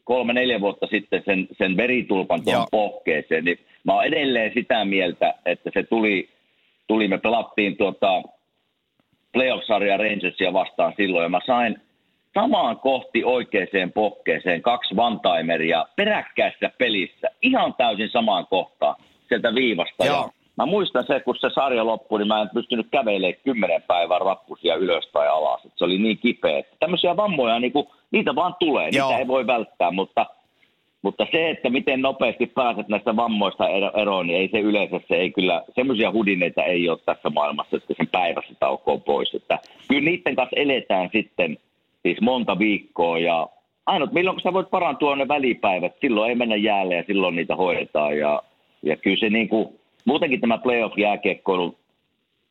[0.04, 2.66] kolme-neljä vuotta sitten sen, sen veritulpan tuon Joo.
[2.70, 6.28] pohkeeseen, niin mä oon edelleen sitä mieltä, että se tuli,
[6.86, 8.22] tuli me pelattiin tuota
[9.32, 11.76] playoff-sarja Rangersia vastaan silloin, ja mä sain
[12.34, 18.96] samaan kohti oikeaan pohkeeseen kaksi one-timeria peräkkäisessä pelissä, ihan täysin samaan kohtaan
[19.28, 20.06] sieltä viivasta.
[20.06, 20.16] Joo.
[20.16, 24.20] Ja mä muistan se, kun se sarja loppui, niin mä en pystynyt kävelemään kymmenen päivän
[24.20, 25.64] rappusia ylös tai alas.
[25.64, 26.58] Et se oli niin kipeä.
[26.58, 29.08] että Tämmöisiä vammoja, niin kuin, niitä vaan tulee, Joo.
[29.08, 30.26] niitä ei voi välttää, mutta
[31.02, 35.14] mutta se, että miten nopeasti pääset näistä vammoista ero- eroon, niin ei se yleensä, se
[35.14, 39.34] ei kyllä, semmoisia hudineita ei ole tässä maailmassa, että sen päivässä taukoo pois.
[39.34, 41.58] Että kyllä niiden kanssa eletään sitten
[42.02, 43.48] siis monta viikkoa ja
[43.86, 47.56] ainut milloin kun sä voit parantua ne välipäivät, silloin ei mennä jäälle ja silloin niitä
[47.56, 48.42] hoidetaan ja,
[48.82, 49.68] ja kyllä se niin kuin,
[50.06, 51.78] muutenkin tämä playoff-jääkiekkoilu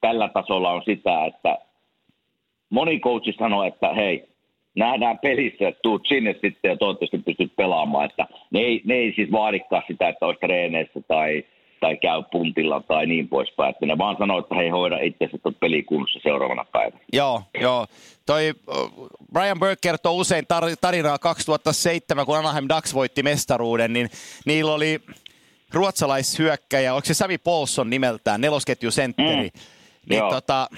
[0.01, 1.57] tällä tasolla on sitä, että
[2.69, 4.27] moni coachi sanoo, että hei,
[4.75, 8.05] nähdään pelissä, että tuut sinne sitten ja toivottavasti pystyt pelaamaan.
[8.05, 11.43] Että ne, ei, ne ei siis vaadikaan sitä, että olisi treeneissä tai,
[11.79, 13.69] tai käy puntilla tai niin poispäin.
[13.69, 17.03] Että ne vaan sanoo, että hei, hoida itse, olet pelikunnossa seuraavana päivänä.
[17.13, 17.85] Joo, joo.
[18.25, 18.53] Toi
[19.33, 24.09] Brian Burke kertoo usein tar- tarinaa 2007, kun Anaheim Ducks voitti mestaruuden, niin
[24.45, 24.99] niillä oli
[25.75, 29.51] ruotsalaishyökkäjä, oliko se Savi Paulson nimeltään, nelosketjusentteri.
[29.53, 29.59] Mm.
[30.09, 30.31] Niin Joo.
[30.31, 30.69] tota,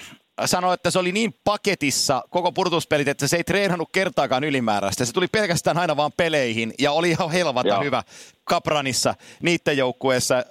[0.44, 5.04] sanoi, että se oli niin paketissa koko purtuspelit, että se ei treenannut kertaakaan ylimääräistä.
[5.04, 7.82] Se tuli pelkästään aina vaan peleihin ja oli ihan helvata Joo.
[7.82, 8.02] hyvä
[8.44, 10.44] Kapranissa niiden joukkueessa.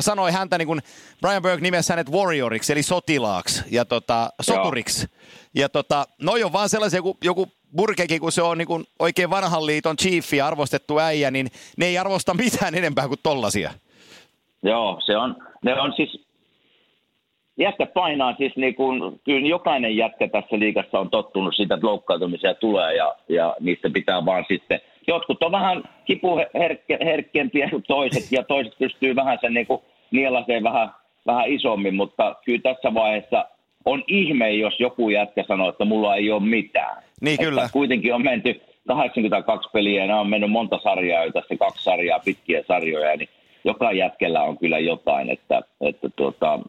[0.00, 0.82] Sanoi häntä niin kuin
[1.20, 5.06] Brian Burke nimesi hänet warrioriksi, eli sotilaaksi ja tota, soturiksi.
[5.54, 9.30] Ja tota, noi on vaan sellaisia, joku, joku Burkekin, kun se on niin kuin oikein
[9.30, 13.74] vanhan liiton chiefi ja arvostettu äijä, niin ne ei arvosta mitään enempää kuin tollasia.
[14.64, 16.26] Joo, se on, ne on siis,
[17.56, 22.54] jätkä painaa siis niin kuin, kyllä jokainen jätkä tässä liigassa on tottunut siitä, että loukkaantumisia
[22.54, 28.78] tulee ja, ja niistä pitää vaan sitten, jotkut on vähän kipuherkkempiä kuin toiset ja toiset
[28.78, 30.90] pystyy vähän sen niin kuin nielaseen vähän,
[31.26, 33.44] vähän isommin, mutta kyllä tässä vaiheessa
[33.84, 37.02] on ihme, jos joku jätkä sanoo, että mulla ei ole mitään.
[37.20, 37.68] Niin, Että kyllä.
[37.72, 42.18] kuitenkin on menty 82 peliä ja nämä on mennyt monta sarjaa, jo tässä kaksi sarjaa,
[42.24, 43.28] pitkiä sarjoja, niin
[43.64, 46.60] joka jätkellä on kyllä jotain, että, että tuota,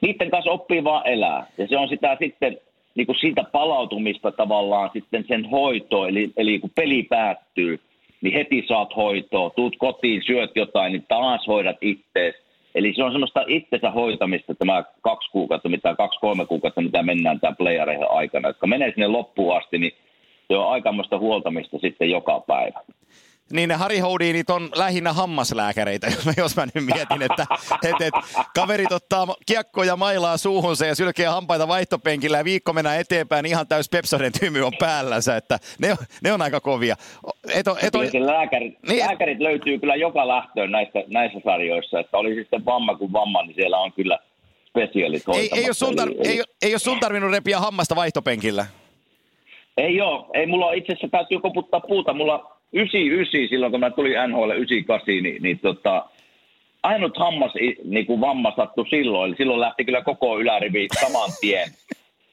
[0.00, 1.46] niiden kanssa oppii vaan elää.
[1.58, 2.58] Ja se on sitä sitten
[2.94, 7.80] niin kuin siitä palautumista tavallaan sitten sen hoito, eli, eli kun peli päättyy,
[8.20, 12.34] niin heti saat hoitoa, tuut kotiin, syöt jotain, niin taas hoidat ittees.
[12.74, 17.56] Eli se on semmoista itsensä hoitamista tämä kaksi kuukautta, mitä kaksi-kolme kuukautta, mitä mennään tämän
[17.56, 19.92] playereihin aikana, jotka menee sinne loppuun asti, niin
[20.48, 22.80] se on aikamoista huoltamista sitten joka päivä.
[23.52, 27.46] Niin ne Harry Houdinit on lähinnä hammaslääkäreitä, jos mä, jos mä nyt mietin, että
[27.84, 28.14] et, et,
[28.54, 33.68] kaverit ottaa kiekkoja mailaa suuhunsa ja sylkee hampaita vaihtopenkillä ja viikko mennään eteenpäin, niin ihan
[33.68, 36.96] täys Pepsoden tymy on päällänsä, että ne, on- ne on aika kovia.
[37.54, 39.06] Et, et, on- lääkärit, Niin.
[39.06, 43.54] lääkärit löytyy kyllä joka lähtöön näissä, näissä sarjoissa, että oli sitten vamma kuin vamma, niin
[43.54, 44.18] siellä on kyllä
[44.68, 48.66] spesiaalit ei, ei, ole sun tar, ei, ei ole sun tarvinnut repiä hammasta vaihtopenkillä.
[49.76, 50.26] Ei ole.
[50.34, 52.14] Ei mulla itse asiassa täytyy koputtaa puuta.
[52.14, 56.04] Mulla 99 silloin, kun mä tulin NHL 98, niin, niin tota,
[56.82, 57.52] ainut hammas,
[57.84, 59.28] niin kuin vamma sattui silloin.
[59.28, 61.68] Eli silloin lähti kyllä koko ylärivi saman tien.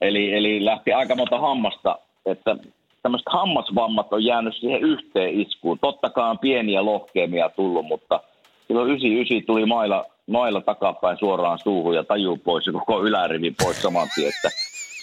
[0.00, 1.98] eli, eli lähti aika monta hammasta.
[2.26, 2.56] Että
[3.02, 5.78] tämmöiset hammasvammat on jäänyt siihen yhteen iskuun.
[5.78, 8.20] Totta kai on pieniä lohkeamia tullut, mutta
[8.66, 13.82] silloin 99 tuli mailla, mailla takapäin suoraan suuhun ja taju pois ja koko ylärivi pois
[13.82, 14.28] saman tien.
[14.28, 14.48] Että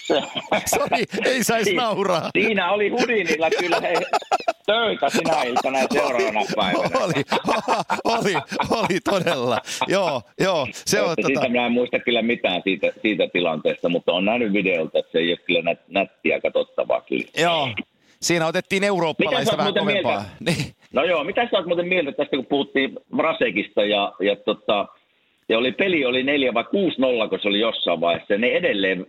[0.76, 2.30] Sori, ei saisi nauraa.
[2.38, 3.96] Siinä oli Hudinilla kyllä hei,
[4.66, 7.06] töitä sinä iltana ja seuraavana päivänä.
[7.06, 7.24] Oli,
[8.04, 8.34] oli,
[8.70, 9.58] oli todella.
[9.88, 13.90] Joo, joo, se on Että tota, Siitä minä en muista kyllä mitään siitä, siitä tilanteesta,
[13.90, 17.26] mutta on nähnyt videolta, että se ei ole kyllä nät, nättiä katsottavaa kyllä.
[17.38, 17.70] joo.
[18.22, 20.26] Siinä otettiin eurooppalaista vähän kovempaa.
[20.40, 20.76] Niin.
[20.94, 24.88] No joo, mitä sä oot muuten mieltä tästä, kun puhuttiin Vrasekista ja, ja, tota,
[25.50, 29.06] ja oli, peli oli 4 vai 6-0, kun se oli jossain vaiheessa, ja ne edelleen,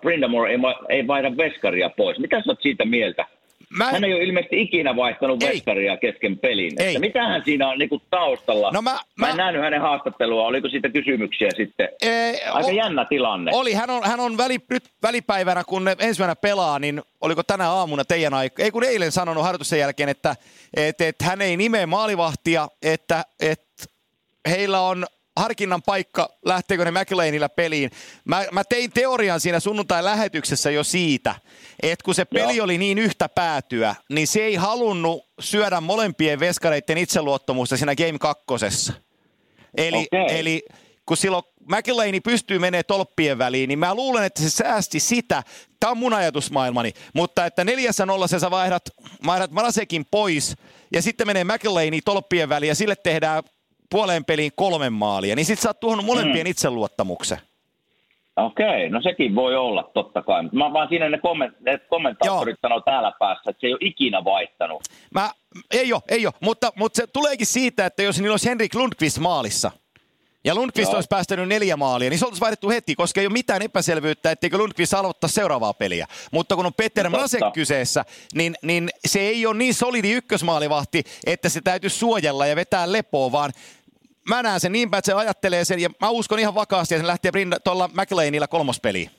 [0.00, 0.58] Brindamore ei,
[0.88, 2.18] ei vaihda veskaria pois.
[2.18, 3.26] Mitä sä oot siitä mieltä?
[3.78, 5.48] Mä, Hän ei ole ilmeisesti ikinä vaihtanut Ei.
[5.48, 6.72] veskaria kesken pelin.
[6.78, 6.86] Ei.
[6.86, 8.70] Että mitähän siinä on niinku taustalla?
[8.72, 10.46] No mä- mä en mä- nähnyt hänen haastattelua.
[10.46, 11.88] Oliko siitä kysymyksiä sitten?
[12.02, 13.50] Ee, Aika o- jännä tilanne.
[13.54, 17.70] Oli, hän on, hän on väli, nyt välipäivänä, kun ne ensimmäisenä pelaa, niin oliko tänä
[17.70, 20.36] aamuna teidän aika, ei kun eilen sanonut harjoitusten jälkeen, että
[20.76, 23.62] et, et hän ei nimeä maalivahtia, että et
[24.48, 25.06] heillä on
[25.36, 27.90] harkinnan paikka, lähteekö ne McLeanilla peliin.
[28.24, 31.34] Mä, mä tein teorian siinä sunnuntai-lähetyksessä jo siitä,
[31.82, 32.64] että kun se peli Joo.
[32.64, 38.92] oli niin yhtä päätyä, niin se ei halunnut syödä molempien veskareiden itseluottamusta siinä Game kakkosessa.
[39.76, 40.38] Eli, Okei.
[40.38, 40.62] eli
[41.06, 45.42] kun silloin McLean pystyy menemään tolppien väliin, niin mä luulen, että se säästi sitä.
[45.80, 46.92] Tämä on mun ajatusmaailmani.
[47.14, 48.82] Mutta että neljässä nollassa sä vaihdat,
[49.26, 50.56] vaihdat Marasekin pois
[50.92, 53.42] ja sitten menee McLeani tolppien väliin ja sille tehdään
[53.90, 56.50] puoleen peliin kolmen maalia, niin sit sä oot tuhonnut molempien mm.
[56.50, 57.38] itseluottamuksen.
[58.36, 60.42] Okei, no sekin voi olla totta kai.
[60.52, 64.24] Mä vaan siinä ne, komment- ne kommentaattorit sanoo täällä päässä, että se ei ole ikinä
[64.24, 64.82] vaihtanut.
[65.14, 65.30] Mä,
[65.70, 69.18] ei ole, ei ole, mutta, mutta se tuleekin siitä, että jos niillä olisi Henrik Lundqvist
[69.18, 69.70] maalissa,
[70.44, 70.96] ja Lundqvist Joo.
[70.96, 74.58] olisi päästänyt neljä maalia, niin se olisi vaihdettu heti, koska ei ole mitään epäselvyyttä, etteikö
[74.58, 76.06] Lundqvist aloittaa seuraavaa peliä.
[76.32, 78.04] Mutta kun on Peter Mrazek kyseessä,
[78.34, 83.32] niin, niin se ei ole niin solidi ykkösmaalivahti, että se täytyy suojella ja vetää lepoa,
[83.32, 83.52] vaan
[84.28, 87.02] mä näen sen niin päin, että se ajattelee sen, ja mä uskon ihan vakaasti, että
[87.02, 87.32] se lähtee
[87.64, 89.10] tuolla McLeanilla kolmospeliin.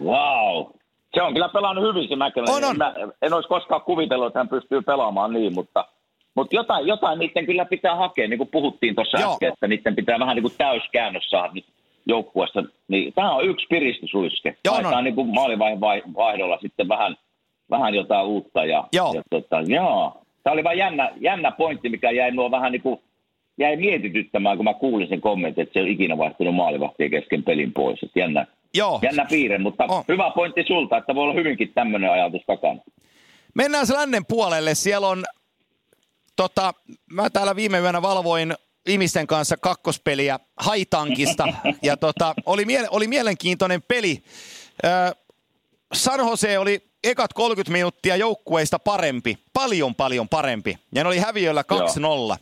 [0.00, 0.66] Wow.
[1.14, 2.56] Se on kyllä pelannut hyvin se McLean.
[2.56, 2.78] On, on.
[2.78, 5.88] Mä en olisi koskaan kuvitellut, että hän pystyy pelaamaan niin, mutta,
[6.34, 10.18] mutta jotain, jotain niiden kyllä pitää hakea, niin kuin puhuttiin tuossa äsken, että niiden pitää
[10.18, 11.66] vähän niin kuin täyskäännös saada nyt
[12.06, 12.64] joukkueessa.
[12.88, 14.56] Niin, tämä on yksi piristysruiske.
[14.64, 15.00] Joo, no.
[15.00, 17.16] niin kuin maalivaiheen vaihdolla sitten vähän,
[17.70, 18.64] vähän jotain uutta.
[18.64, 19.12] Ja, joo.
[19.14, 20.22] Ja, tota, joo.
[20.42, 23.00] Tämä oli vain jännä, jännä pointti, mikä jäi nuo vähän niin kuin
[23.58, 27.72] jäi mietityttämään, kun mä kuulin sen kommentin, että se on ikinä vaihtunut maalivahtia kesken pelin
[27.72, 28.02] pois.
[28.02, 28.98] Että jännä, Joo.
[29.02, 30.04] jännä piirre, mutta oh.
[30.08, 32.80] hyvä pointti sulta, että voi olla hyvinkin tämmöinen ajatus takana.
[33.54, 34.74] Mennään se lännen puolelle.
[34.74, 35.24] Siellä on,
[36.36, 36.74] tota,
[37.10, 38.54] mä täällä viime yönä valvoin
[38.86, 41.48] ihmisten kanssa kakkospeliä Haitankista,
[41.82, 44.24] ja tota, oli, mie- oli mielenkiintoinen peli.
[44.84, 45.14] Ö,
[45.94, 51.62] San Jose oli ekat 30 minuuttia joukkueista parempi, paljon paljon parempi, ja ne oli häviöllä
[51.62, 52.00] 2-0.
[52.00, 52.36] Joo.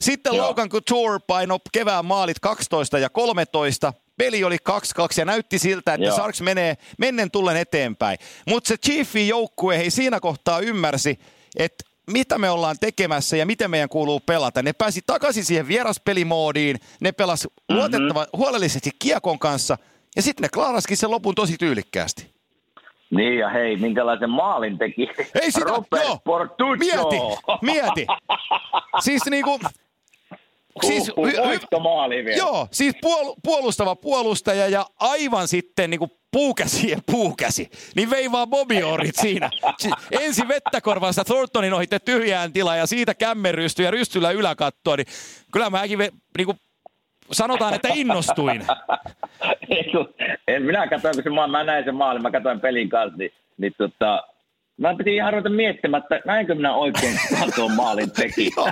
[0.00, 0.48] Sitten Joo.
[0.48, 3.92] Logan Couture paino kevään maalit 12 ja 13.
[4.18, 4.70] Peli oli 2-2
[5.16, 6.16] ja näytti siltä, että Joo.
[6.16, 8.18] Sarks menee mennen tullen eteenpäin.
[8.46, 11.18] Mutta se Chiefin joukkue ei siinä kohtaa ymmärsi,
[11.56, 14.62] että mitä me ollaan tekemässä ja miten meidän kuuluu pelata.
[14.62, 17.76] Ne pääsi takaisin siihen vieraspelimoodiin, ne pelas mm-hmm.
[17.76, 19.78] luotettava, huolellisesti kiekon kanssa
[20.16, 22.36] ja sitten ne klaaraskin sen lopun tosi tyylikkäästi.
[23.10, 25.08] Niin ja hei, minkälaisen maalin teki
[25.42, 26.76] Ei sitä, Robert joo, Portuccio.
[26.78, 27.16] Mieti,
[27.62, 28.06] mieti.
[29.00, 29.60] Siis niinku,
[30.86, 32.36] Siis, hy- vielä.
[32.36, 37.70] Joo, siis puol- puolustava puolustaja ja aivan sitten niin kuin puukäsi ja puukäsi.
[37.94, 39.50] Niin vei vaan Bobby Orrit siinä.
[40.10, 44.96] Ensi vettäkorvasta Thorntonin ohitte tyhjään tilaa ja siitä kämmerysty ja rystyllä yläkattoa.
[44.96, 45.06] Niin
[45.52, 46.60] kyllä mäkin niin kuin
[47.32, 48.64] sanotaan, että innostuin.
[50.48, 53.32] en minä katsoin, kun se maa, mä näin sen maalin, mä katsoin pelin kanssa, niin,
[53.58, 54.24] niin tota,
[54.76, 57.14] Mä piti ihan ruveta miettimään, että näinkö minä oikein
[57.56, 58.50] tuon maalin teki.
[58.56, 58.70] joo,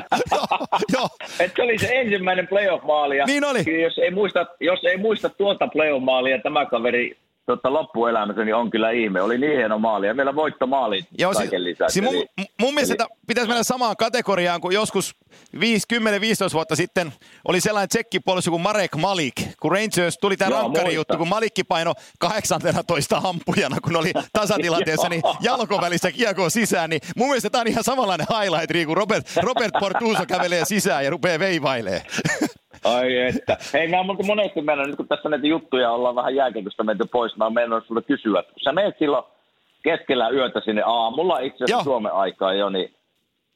[0.92, 1.08] joo,
[1.56, 3.16] se oli se ensimmäinen playoff-maali.
[3.16, 3.82] Ja niin oli.
[3.82, 8.90] Jos ei, muista, jos ei muista tuota playoff-maalia tämä kaveri tota, loppuelämässä, niin on kyllä
[8.90, 9.22] ihme.
[9.22, 11.94] Oli niin hieno maali ja meillä voittomaali Joo, kaiken si- lisäksi.
[11.94, 12.14] Si- mun,
[12.60, 13.18] mun mielestä eli...
[13.26, 15.14] pitäisi mennä samaan kategoriaan kuin joskus
[15.56, 15.58] 10-15
[16.52, 17.12] vuotta sitten
[17.48, 21.94] oli sellainen tsekkipuolustus kuin Marek Malik, kun Rangers tuli tämä rankkari juttu, kun Malikki paino
[22.18, 27.84] 18 hampujana, kun oli tasatilanteessa, niin jalkovälissä kiekko sisään, niin mun mielestä tämä on ihan
[27.84, 32.02] samanlainen highlight, kun Robert, Robert Portuso kävelee sisään ja rupeaa veivailee.
[32.84, 33.56] Ai että.
[33.72, 37.36] Hei, mä oon monesti mennyt, nyt kun tässä näitä juttuja ollaan vähän jääkeikosta menty pois,
[37.36, 39.24] mä oon mennyt sulle kysyä, että kun sä menet silloin
[39.82, 42.94] keskellä yötä sinne aamulla, itse asiassa Suomen aikaa jo, niin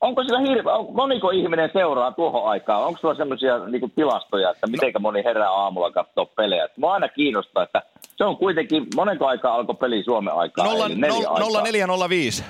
[0.00, 2.84] onko sillä hirveä, on, moniko ihminen seuraa tuohon aikaan?
[2.84, 6.68] Onko sulla semmoisia niin tilastoja, että miten moni herää aamulla katsoa pelejä?
[6.76, 7.82] Mä aina kiinnostaa, että
[8.16, 10.66] se on kuitenkin, monenko aikaa alkoi peli Suomen aikaa?
[11.72, 12.44] 0405.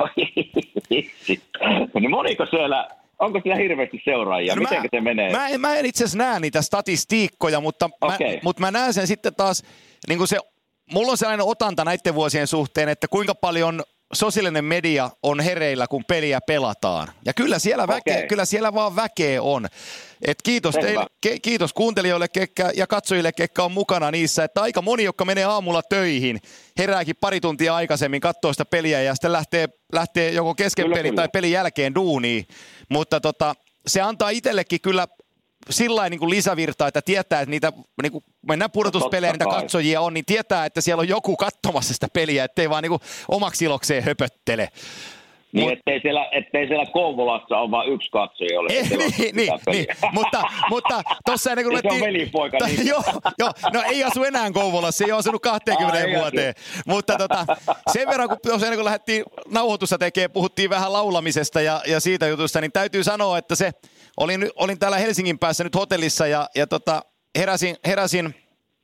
[1.94, 2.88] niin moniko siellä
[3.20, 4.56] onko siellä hirveästi seuraajia?
[4.56, 5.32] No Miten se menee?
[5.32, 8.34] Mä en, mä en itse asiassa näe niitä statistiikkoja, mutta, okay.
[8.34, 9.62] mä, mutta mä näen sen sitten taas,
[10.08, 10.38] niin kuin se,
[10.92, 16.04] mulla on sellainen otanta näiden vuosien suhteen, että kuinka paljon sosiaalinen media on hereillä, kun
[16.08, 17.08] peliä pelataan.
[17.24, 18.26] Ja kyllä siellä, väke, okay.
[18.26, 19.66] kyllä siellä vaan väkeä on.
[20.22, 24.44] Et kiitos, teille, ke, kiitos kuuntelijoille kekkä, ja katsojille, ketkä on mukana niissä.
[24.44, 26.40] Että aika moni, jotka menee aamulla töihin,
[26.78, 31.28] herääkin pari tuntia aikaisemmin, katsoo sitä peliä ja sitten lähtee, lähtee joko kesken pelin tai
[31.28, 32.46] pelin jälkeen duuniin.
[32.88, 33.54] Mutta tota,
[33.86, 35.06] se antaa itsellekin kyllä
[35.70, 40.24] sillä niin lisävirtaa, että tietää, että niitä, niin kuin mennään pudotuspelejä, niitä katsojia on, niin
[40.24, 44.68] tietää, että siellä on joku katsomassa sitä peliä, ettei vaan niin kuin omaksi ilokseen höpöttele.
[45.52, 49.52] Niin, Mut, ettei, siellä, ettei siellä Kouvolassa ole vain yksi katsoja, jolle ei, niin, niin,
[49.70, 51.94] niin, mutta, mutta tuossa ennen kuin lettiin...
[52.00, 52.58] Se on velipoika.
[52.58, 52.86] Ta, niin.
[52.86, 53.02] joo,
[53.38, 56.54] joo, no ei asu enää Kouvolassa, ei ole asunut 20 Aa, vuoteen.
[56.58, 56.82] Asu.
[56.86, 57.46] Mutta tota,
[57.92, 62.26] sen verran, kun tuossa ennen kuin lähdettiin nauhoitusta tekemään, puhuttiin vähän laulamisesta ja, ja siitä
[62.26, 63.70] jutusta, niin täytyy sanoa, että se,
[64.20, 67.02] olin, olin täällä Helsingin päässä nyt hotellissa ja, ja tota,
[67.38, 68.34] heräsin, heräsin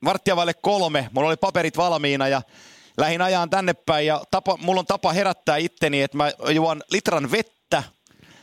[0.05, 2.43] varttia kolme, mulla oli paperit valmiina ja
[2.99, 7.31] lähin ajaan tänne päin ja tapa, mulla on tapa herättää itteni, että mä juon litran
[7.31, 7.83] vettä.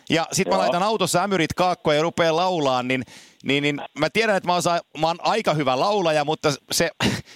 [0.09, 3.03] Ja sit mä laitan autossa ämyrit kaakkoon ja rupean laulaan, niin,
[3.43, 6.89] niin, niin mä tiedän, että mä, osaan, mä oon aika hyvä laulaja, mutta se,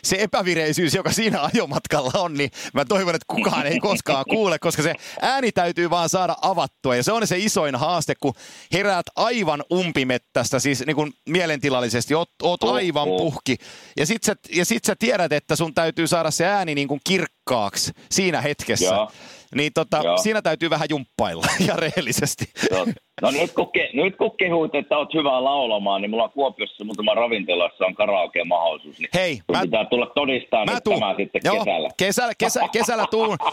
[0.03, 4.83] se epävireisyys, joka siinä ajomatkalla on, niin mä toivon, että kukaan ei koskaan kuule, koska
[4.83, 6.95] se ääni täytyy vaan saada avattua.
[6.95, 8.33] Ja se on se isoin haaste, kun
[8.73, 13.57] heräät aivan umpimettästä, siis niin kuin mielentilallisesti, oot, oot aivan puhki.
[13.97, 17.01] Ja sit, sä, ja sit sä tiedät, että sun täytyy saada se ääni niin kuin
[17.03, 18.85] kirkkaaksi siinä hetkessä.
[18.85, 19.11] Joo.
[19.55, 20.17] Niin tota, Joo.
[20.17, 22.45] siinä täytyy vähän jumppailla ja rehellisesti.
[22.71, 22.85] Joo.
[23.21, 26.85] No nyt kun, ke, nyt kun kehuit, että oot hyvä laulamaan, niin mulla on Kuopiossa
[26.85, 28.99] muutama ravintolassa on karaoke-mahdollisuus.
[28.99, 30.99] Niin Hei, mä- pitää tulla todistaa Mä nyt tuun.
[30.99, 31.89] tämä sitten Joo, kesällä.
[31.97, 33.37] Kesällä, kesä, kesällä tuun.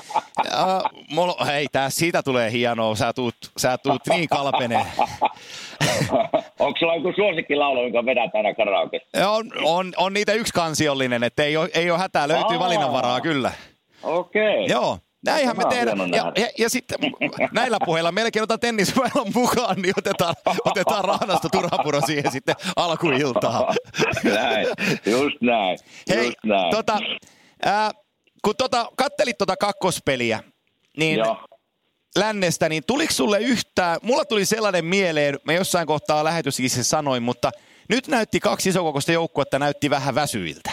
[0.45, 2.95] Uh, mulla, hei, tää, siitä tulee hienoa.
[2.95, 4.87] Sä tuut, sä tuut niin kalpeneen.
[6.61, 9.01] Onko sulla joku suosikkilaulu, jonka vedät aina karaoke?
[9.29, 12.59] On, on, on niitä yksi kansiollinen, että ei ole, ei ole hätää, löytyy Aa.
[12.59, 13.53] valinnanvaraa kyllä.
[14.03, 14.67] Okei.
[14.69, 16.11] Joo, näinhän me Tämä tehdään.
[16.11, 16.99] Ja, ja, ja sitten
[17.53, 23.75] näillä puheilla melkein otan tennisväilän mukaan, niin otetaan, otetaan Rahnasta Turhapuro siihen sitten alkuiltaan.
[24.25, 24.67] näin,
[25.07, 25.79] just näin.
[26.09, 26.71] Hei, just näin.
[26.71, 26.99] tota,
[27.65, 27.91] ää,
[28.45, 30.41] kun tota, kattelit tota kakkospeliä,
[30.97, 31.37] niin Joo.
[32.19, 37.23] lännestä, niin tuliko sulle yhtään, mulla tuli sellainen mieleen, mä jossain kohtaa lähetyssäkin se sanoin,
[37.23, 37.51] mutta
[37.89, 40.71] nyt näytti kaksi isokokoista joukkuetta, näytti vähän väsyiltä.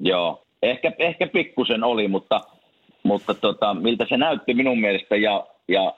[0.00, 2.40] Joo, ehkä, ehkä pikkusen oli, mutta,
[3.10, 5.16] mutta tota, miltä se näytti minun mielestä.
[5.16, 5.94] Ja, ja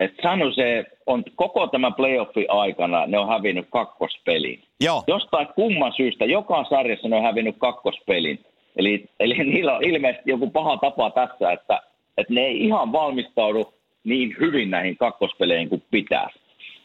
[0.00, 4.62] et sano se, on koko tämä playoffin aikana ne on hävinnyt kakkospelin.
[4.80, 8.38] Joo, Jostain kumman syystä joka sarjassa ne on hävinnyt kakkospelin.
[8.76, 11.82] Eli, eli niillä on ilmeisesti joku paha tapa tässä, että,
[12.18, 13.74] että ne ei ihan valmistaudu
[14.04, 16.38] niin hyvin näihin kakkospeleihin kuin pitäisi.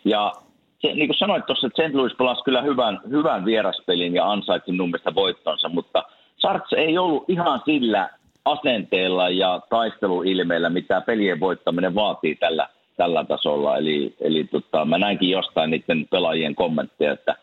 [0.06, 0.32] Ja
[0.80, 1.96] se, niin kuin sanoit tuossa, että St.
[1.96, 6.04] Louis pelasi kyllä hyvän, hyvän vieraspelin ja ansaitsi minun mielestä voittonsa, mutta
[6.38, 8.10] Sarts ei ollut ihan sillä
[8.52, 13.78] asenteella ja taisteluilmeellä, mitä pelien voittaminen vaatii tällä, tällä tasolla.
[13.78, 17.36] Eli, eli tota, mä näinkin jostain niiden pelaajien kommentteja, että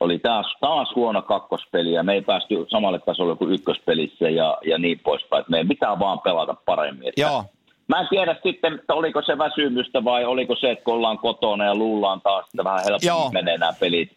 [0.00, 4.78] oli taas, taas huono kakkospeli ja me ei päästy samalle tasolle kuin ykköspelissä ja, ja
[4.78, 5.40] niin poispäin.
[5.40, 7.08] Että meidän pitää vaan pelata paremmin.
[7.08, 7.44] Että joo.
[7.88, 11.64] Mä en tiedä sitten, että oliko se väsymystä vai oliko se, että kun ollaan kotona
[11.64, 12.98] ja luullaan taas, että vähän Joo.
[13.02, 14.12] helpommin menee nämä pelit.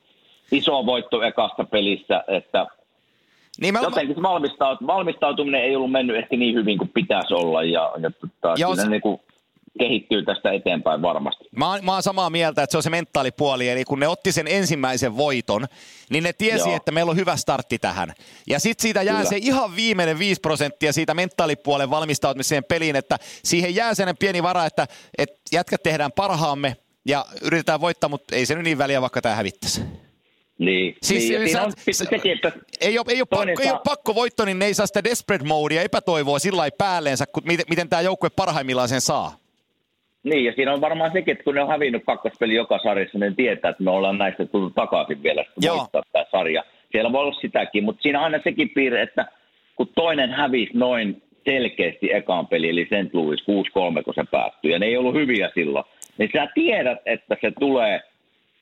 [0.51, 2.67] Iso voitto ekasta pelissä, että
[3.61, 7.91] Niin mä, jotenkin valmistaut- valmistautuminen ei ollut mennyt ehkä niin hyvin kuin pitäisi olla ja,
[8.01, 9.19] ja tota, se- ne niin kuin
[9.79, 11.43] kehittyy tästä eteenpäin varmasti.
[11.55, 14.31] Mä oon, mä oon samaa mieltä, että se on se mentaalipuoli, eli kun ne otti
[14.31, 15.65] sen ensimmäisen voiton,
[16.09, 16.75] niin ne tiesi, Joo.
[16.75, 18.13] että meillä on hyvä startti tähän.
[18.47, 19.29] Ja sitten siitä jää Kyllä.
[19.29, 24.65] se ihan viimeinen 5 prosenttia siitä mentaalipuolen valmistautumiseen peliin, että siihen jää sellainen pieni vara,
[24.65, 24.87] että,
[25.17, 26.75] että jätkät tehdään parhaamme
[27.05, 29.81] ja yritetään voittaa, mutta ei se nyt niin väliä, vaikka tämä hävittäisi.
[30.57, 32.51] Niin, Siis niin sä- siinä on sitten sekin, että
[32.81, 35.03] Ei ole, ei, ole pakko, ei saa- ole pakko voitto, niin ne ei saa sitä
[35.03, 39.31] desperate modea, epätoivoa sillä lailla päälleensä, kun miten, miten tämä joukkue parhaimmillaan sen saa.
[40.23, 43.35] Niin, ja siinä on varmaan sekin, että kun ne on hävinnyt kakkospeli joka sarjassa, niin
[43.35, 45.77] tietää, että me ollaan näistä tullut takaisin vielä sitten Joo.
[45.77, 46.63] voittaa tämä sarja.
[46.91, 49.25] Siellä voi olla sitäkin, mutta siinä on aina sekin piirre, että
[49.75, 53.13] kun toinen hävisi noin selkeästi ekaan peli, eli St.
[53.13, 55.85] Louis 6-3, kun se päättyi, ja ne ei ollut hyviä silloin,
[56.17, 58.01] niin sä tiedät, että se tulee,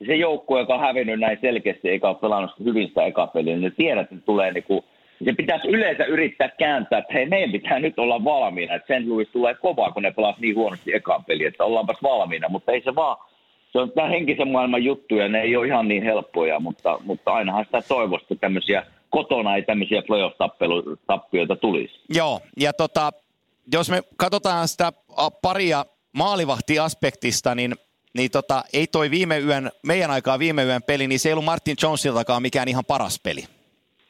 [0.05, 3.73] se joukkue, joka on hävinnyt näin selkeästi, eikä ole pelannut hyvin sitä ekaa peliä, niin
[3.77, 4.85] tiedät, että tulee niinku,
[5.25, 9.07] se pitäisi yleensä yrittää kääntää, että hei, meidän pitää nyt olla valmiina, että St.
[9.07, 12.81] Louis tulee kovaa, kun ne pelas niin huonosti ekaan peli, että ollaanpas valmiina, mutta ei
[12.81, 13.17] se vaan,
[13.71, 17.33] se on tämä henkisen maailman juttu ja ne ei ole ihan niin helppoja, mutta, mutta
[17.33, 21.99] ainahan sitä toivoisi, että tämmöisiä kotona ei tämmöisiä playoff-tappioita tulisi.
[22.09, 23.11] Joo, ja tota,
[23.73, 24.91] jos me katsotaan sitä
[25.41, 25.85] paria
[26.17, 27.75] maalivahtiaspektista, niin,
[28.17, 31.45] niin tota, ei toi viime yön, meidän aikaa viime yön peli, niin se ei ollut
[31.45, 33.43] Martin Jonesiltakaan mikään ihan paras peli.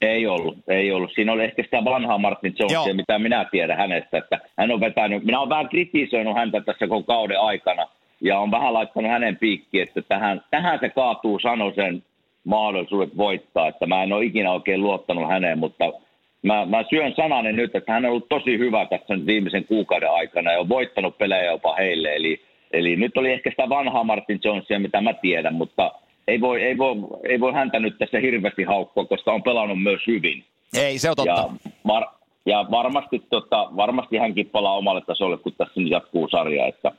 [0.02, 1.12] Ei ollut, ei ollut.
[1.16, 2.93] Siinä oli ehkä sitä vanhaa Martin Jonesia, Joo.
[2.93, 7.04] mitä minä tiedän hänestä, että hän on vetänyt, minä olen vähän kritisoinut häntä tässä koko
[7.04, 7.88] kauden aikana,
[8.22, 12.04] ja on vähän laittanut hänen piikkiin, että tähän, tähän se kaatuu Sanosen
[12.43, 15.86] mahdollisuudet voittaa, että mä en ole ikinä oikein luottanut häneen, mutta
[16.43, 20.12] mä, mä syön sanani nyt, että hän on ollut tosi hyvä tässä nyt viimeisen kuukauden
[20.12, 22.41] aikana ja on voittanut pelejä jopa heille, eli,
[22.74, 25.91] eli nyt oli ehkä sitä vanhaa Martin Jonesia, mitä mä tiedän, mutta
[26.28, 30.01] ei voi, ei voi, ei voi häntä nyt tässä hirveästi haukkua, koska on pelannut myös
[30.07, 30.43] hyvin.
[30.78, 31.32] Ei, se on totta.
[31.32, 32.05] Ja, var,
[32.45, 36.67] ja varmasti, tota, varmasti hänkin palaa omalle tasolle, kun tässä nyt jatkuu sarja.
[36.67, 36.91] Että,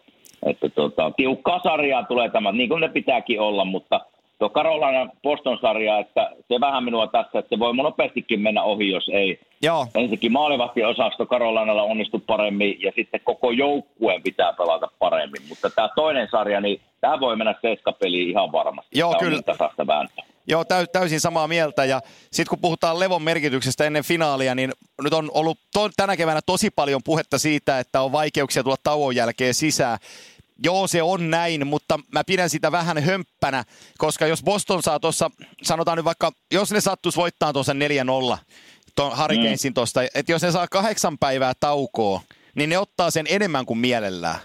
[0.47, 4.01] että tota, tiukkaa sarjaa tulee tämä, niin kuin ne pitääkin olla, mutta
[4.43, 9.09] tuo Carolina Boston-sarja, että se vähän minua tässä, että se voi nopeastikin mennä ohi, jos
[9.13, 15.43] ei Joo, ensinnäkin maalivahtiosasto Carolinalla onnistu paremmin ja sitten koko joukkueen pitää pelata paremmin.
[15.49, 18.99] Mutta tämä toinen sarja, niin tämä voi mennä seiskapeliin ihan varmasti.
[18.99, 19.31] Joo, on kyllä.
[19.31, 20.25] niin tasaista vääntöä.
[20.47, 21.85] Joo, täy, täysin samaa mieltä.
[21.85, 24.73] Ja sitten kun puhutaan levon merkityksestä ennen finaalia, niin
[25.03, 29.17] nyt on ollut to, tänä keväänä tosi paljon puhetta siitä, että on vaikeuksia tulla tauon
[29.17, 29.99] jälkeen sisään.
[30.65, 33.65] Joo, se on näin, mutta mä pidän sitä vähän hömppänä,
[33.99, 35.31] koska jos Boston saa tuossa,
[35.63, 38.39] sanotaan nyt vaikka, jos ne sattuisi voittaa tuossa 4-0,
[38.97, 39.75] tuon Hurricanesin mm.
[39.75, 42.21] tuosta, että jos ne saa kahdeksan päivää taukoa,
[42.55, 44.39] niin ne ottaa sen enemmän kuin mielellään.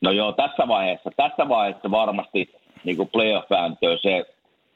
[0.00, 2.50] No joo, tässä vaiheessa, tässä vaiheessa varmasti
[2.84, 4.24] niin kuin playoff-vääntöä se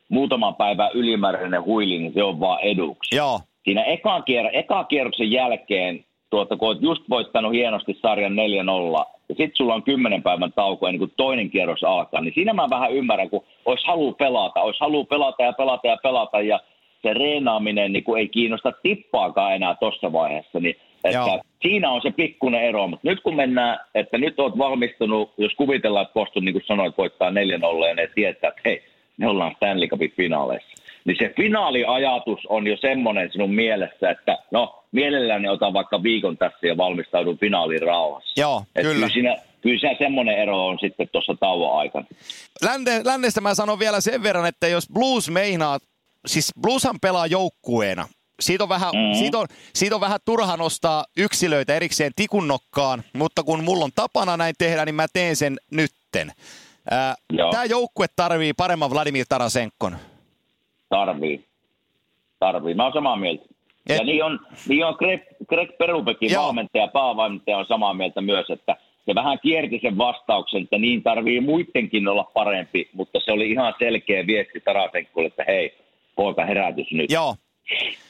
[0.09, 3.17] muutaman päivän ylimääräinen huili, niin se on vaan eduksi.
[3.17, 3.41] Joo.
[3.65, 8.37] Siinä ekan, kier- ekan kierroksen jälkeen, tuota, kun olet just voittanut hienosti sarjan
[9.03, 12.53] 4-0, ja sitten sulla on kymmenen päivän tauko ennen kuin toinen kierros alkaa, niin siinä
[12.53, 16.61] mä vähän ymmärrän, kun olisi halu pelata, olisi halu pelata ja pelata ja pelata, ja
[17.03, 21.43] se reenaaminen niin ei kiinnosta tippaakaan enää tuossa vaiheessa, niin että Joo.
[21.63, 26.03] siinä on se pikkuinen ero, mutta nyt kun mennään, että nyt olet valmistunut, jos kuvitellaan,
[26.03, 27.35] että Boston, niin kuin sanoit, voittaa 4-0
[27.89, 28.83] ja ne tietää, että hei,
[29.17, 30.86] me ollaan Stanley Cupin finaaleissa.
[31.07, 36.67] Niin se finaaliajatus on jo semmoinen sinun mielessä, että no, mielelläni otan vaikka viikon tässä
[36.67, 38.41] ja valmistaudun finaaliin rauhassa.
[38.41, 38.95] Joo, Et kyllä.
[38.95, 42.07] Kyllä siinä, kyllä siinä semmoinen ero on sitten tuossa tauon aikana.
[42.63, 45.79] Lände, lännestä mä sanon vielä sen verran, että jos Blues meinaa,
[46.27, 48.09] siis Blueshan pelaa joukkueena.
[48.41, 49.19] Siitä on, vähän, Mhm.
[49.19, 54.37] siitä, on, siitä on vähän turha nostaa yksilöitä erikseen tikunnokkaan, mutta kun mulla on tapana
[54.37, 56.33] näin tehdä, niin mä teen sen nytten.
[57.51, 59.97] Tämä joukkue tarvii paremman Vladimir Tarasenkon.
[60.89, 61.45] Tarvii.
[62.39, 62.75] Tarvii.
[62.75, 63.45] Mä oon samaa mieltä.
[63.89, 66.45] Et- Ja niin on, niin on Greg, Greg Perupekin Joo.
[66.45, 68.77] valmentaja, päävalmentaja on samaa mieltä myös, että
[69.07, 73.75] se vähän kierti sen vastauksen, että niin tarvii muidenkin olla parempi, mutta se oli ihan
[73.79, 75.75] selkeä viesti Tarasenkolle, että hei,
[76.17, 77.11] poika herätys nyt.
[77.11, 77.37] Joo,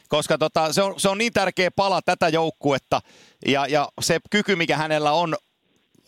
[0.09, 3.01] koska tota, se, on, se on niin tärkeä pala tätä joukkuetta
[3.47, 5.35] ja, ja se kyky, mikä hänellä on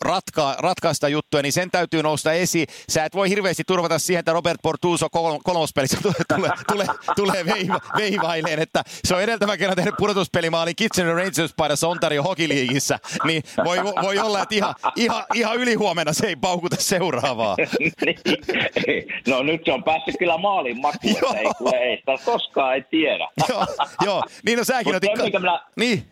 [0.01, 2.67] ratka, ratkaista juttuja, niin sen täytyy nousta esiin.
[2.89, 7.45] Sä et voi hirveästi turvata siihen, että Robert Portuso kol- kolmospelissä tulee, tulee, tulee, tulee
[7.45, 12.99] veiva, veivaileen, että se on edeltävän kerran tehnyt pudotuspelimaalin Kitchener Rangers paidassa Ontario Hockey Leagueissä,
[13.23, 17.55] niin voi, voi olla, että ihan, ihan, ihan ylihuomenna se ei paukuta seuraavaa.
[18.05, 19.05] Niin.
[19.27, 23.27] no nyt se on päässyt kyllä maalin makuun, ei, kuule, ei sitä koskaan ei tiedä.
[23.49, 23.65] joo,
[24.05, 25.09] joo, niin no säkin otit...
[25.31, 26.03] se, minä- Niin,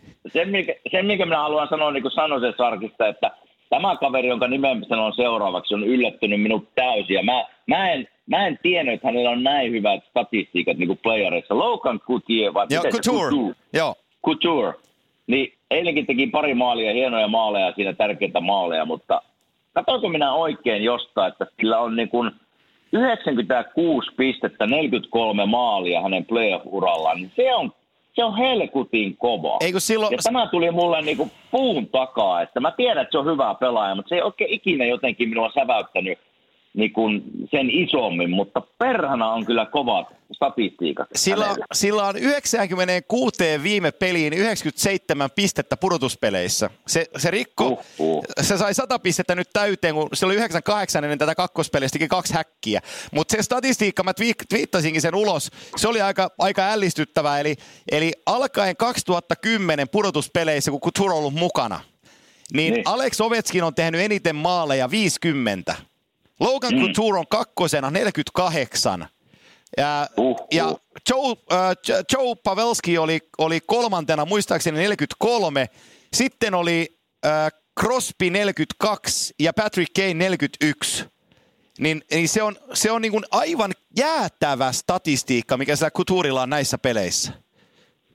[1.02, 3.30] minkä minä haluan sanoa niin kuin Sanosen Sarkista, että
[3.70, 7.14] tämä kaveri, jonka nimen sanon seuraavaksi, on yllättynyt minut täysin.
[7.14, 11.00] Ja mä, mä, en, mä en tiennyt, että hänellä on näin hyvät statistiikat niin kuin
[11.02, 11.58] playereissa.
[11.58, 12.90] Logan Couture, vai joo, se?
[12.90, 13.94] Couture, joo.
[14.26, 14.72] Couture.
[15.26, 19.22] Niin eilenkin teki pari maalia, hienoja maaleja siinä, tärkeitä maaleja, mutta
[19.72, 22.30] katsoinko minä oikein jostain, että sillä on niin kuin
[22.92, 27.72] 96 pistettä, 43 maalia hänen playoff-urallaan, niin se on,
[28.18, 29.56] se on helkutin kova.
[29.60, 33.18] Ei kun silloin, Ja tämä tuli mulle niinku puun takaa, että mä tiedän, että se
[33.18, 36.18] on hyvä pelaaja, mutta se ei oikein ikinä jotenkin minua säväyttänyt
[36.74, 37.00] niinku
[37.50, 41.08] sen isommin, mutta perhana on kyllä kovat statistiikat.
[41.14, 41.66] Sillä, hänellä.
[41.74, 46.70] sillä on 96 viime peliin 97 pistettä pudotuspeleissä.
[46.86, 48.24] Se, se rikko, Uhuh.
[48.40, 52.34] se sai 100 pistettä nyt täyteen, kun se oli 98 ennen tätä kakkospeliä, teki kaksi
[52.34, 52.80] häkkiä.
[53.12, 54.12] Mutta se statistiikka, mä
[54.48, 57.40] twiittasinkin sen ulos, se oli aika, aika ällistyttävää.
[57.40, 57.56] Eli,
[57.90, 61.80] eli alkaen 2010 pudotuspeleissä, kun Couture on ollut mukana,
[62.52, 62.82] niin, Niin.
[62.88, 65.74] Alex Ovechkin on tehnyt eniten maaleja 50.
[66.40, 66.80] Logan Mm.
[66.80, 69.06] Couture on kakkosena 48.
[69.76, 70.46] Ja, Uhuh.
[70.52, 70.64] ja
[71.10, 75.66] Joe, äh, Jo- Joe Pavelski oli, oli kolmantena, muistaakseni 43.
[76.12, 81.04] Sitten oli äh, Crosby 42 ja Patrick Kane 41.
[81.78, 86.50] Niin, niin se on, se on niin kuin aivan jäätävä statistiikka, mikä sillä Couturella on
[86.50, 87.32] näissä peleissä.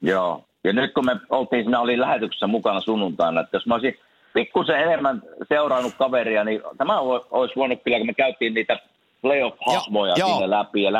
[0.01, 0.45] Joo.
[0.63, 3.99] Ja nyt kun me oltiin, siinä oli lähetyksessä mukana sunnuntaina, että jos mä olisin
[4.33, 6.99] pikkusen enemmän seurannut kaveria, niin tämä
[7.31, 8.79] olisi voinut kyllä, kun me käytiin niitä
[9.21, 10.91] playoff-hahmoja siinä läpi ja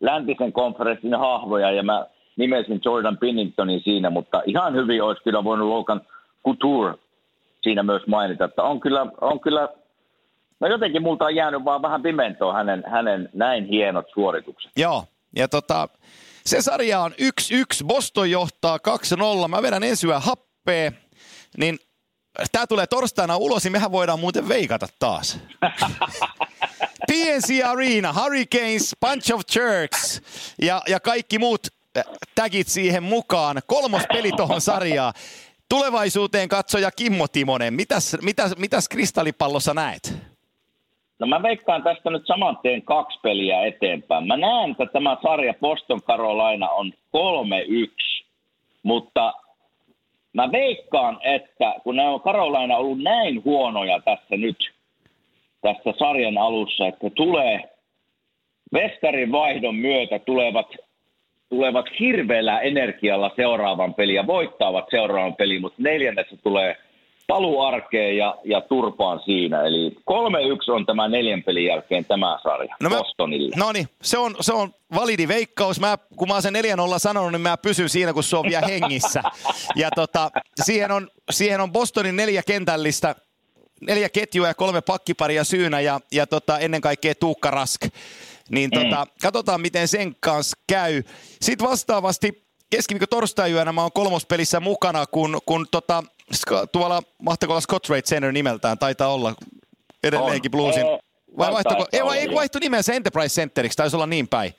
[0.00, 5.68] läntisen konferenssin hahmoja ja mä nimesin Jordan Pinningtonin siinä, mutta ihan hyvin olisi kyllä voinut
[5.68, 6.00] Logan
[6.46, 6.94] Couture
[7.62, 9.68] siinä myös mainita, että on kyllä, on kyllä
[10.60, 14.72] no jotenkin multa on jäänyt vaan vähän pimentoon hänen, hänen näin hienot suoritukset.
[14.76, 15.04] Joo,
[15.36, 15.88] ja tota,
[16.44, 17.14] se sarja on 1-1,
[17.86, 18.78] Boston johtaa
[19.44, 20.92] 2-0, mä vedän ensi yön happea,
[21.56, 21.78] niin
[22.52, 25.40] tää tulee torstaina ulos, niin mehän voidaan muuten veikata taas.
[27.08, 30.22] PNC Arena, Hurricanes, Bunch of Jerks
[30.62, 31.60] ja, ja kaikki muut
[31.96, 32.04] äh,
[32.34, 33.56] tagit siihen mukaan.
[33.66, 35.12] Kolmos peli tuohon sarjaan.
[35.68, 40.14] Tulevaisuuteen katsoja Kimmo Timonen, mitäs, mitäs, mitäs kristallipallossa näet?
[41.18, 44.26] No mä veikkaan tästä nyt saman tien kaksi peliä eteenpäin.
[44.26, 48.24] Mä näen, että tämä sarja Boston Carolina on 3-1,
[48.82, 49.32] mutta
[50.32, 54.56] mä veikkaan, että kun ne on Carolina ollut näin huonoja tässä nyt,
[55.60, 57.60] tässä sarjan alussa, että tulee
[58.72, 60.66] Vestarin vaihdon myötä tulevat,
[61.48, 66.76] tulevat hirveällä energialla seuraavan pelin ja voittavat seuraavan pelin, mutta neljännessä tulee
[67.26, 69.62] paluarkeen ja, ja turpaan siinä.
[69.62, 73.56] Eli 3-1 on tämä neljän pelin jälkeen tämä sarja No mä- Bostonille.
[73.58, 75.80] No niin, se on, se on validi veikkaus.
[75.80, 76.58] Mä, kun mä oon sen 4-0
[76.96, 79.22] sanonut, niin mä pysyn siinä, kun se on vielä hengissä.
[79.76, 80.30] Ja tota,
[80.64, 83.14] siihen, on, siihen on Bostonin neljä kentällistä,
[83.80, 87.84] neljä ketjua ja kolme pakkiparia syynä ja, ja tota, ennen kaikkea Tuukka Rask.
[88.50, 91.02] Niin tota, katsotaan, miten sen kanssa käy.
[91.42, 96.04] Sitten vastaavasti keskiviikko torstai-yönä mä oon kolmospelissä mukana, kun, kun tota,
[96.72, 99.34] tuolla, mahtako olla Scott Ray Center nimeltään, taitaa olla
[100.02, 100.50] edelleenkin On.
[100.50, 100.86] Bluesin.
[101.38, 104.54] Vai taitaa ei, vai, ei vaihtu nimensä Enterprise Centeriksi, taisi olla niin päin.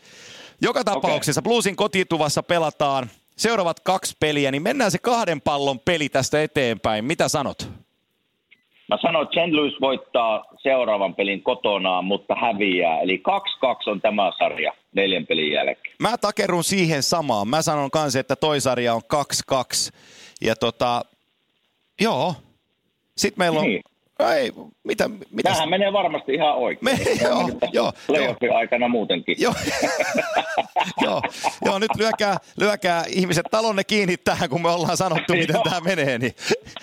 [0.61, 6.43] Joka tapauksessa Bluesin kotituvassa pelataan seuraavat kaksi peliä, niin mennään se kahden pallon peli tästä
[6.43, 7.05] eteenpäin.
[7.05, 7.69] Mitä sanot?
[8.89, 9.53] Mä sanoin, että St.
[9.53, 12.99] Louis voittaa seuraavan pelin kotonaan, mutta häviää.
[12.99, 13.23] Eli
[13.87, 15.95] 2-2 on tämä sarja neljän pelin jälkeen.
[15.99, 17.47] Mä takerun siihen samaan.
[17.47, 19.01] Mä sanon kanssa, että toi sarja on
[19.53, 19.91] 2-2.
[20.41, 21.01] Ja tota,
[22.01, 22.33] joo.
[23.17, 23.65] Sitten meillä on...
[23.65, 23.81] Niin.
[24.19, 24.51] Ei,
[24.83, 26.97] mitä, mitä Tämähän menee varmasti ihan oikein.
[26.97, 29.35] Me- joo, joo, Playoffin aikana muutenkin.
[29.39, 29.53] Joo,
[31.05, 31.21] joo,
[31.65, 35.63] joo, nyt lyökää, lyökää ihmiset talonne kiinni tähän, kun me ollaan sanottu, miten Joo.
[35.63, 36.35] tämä menee, niin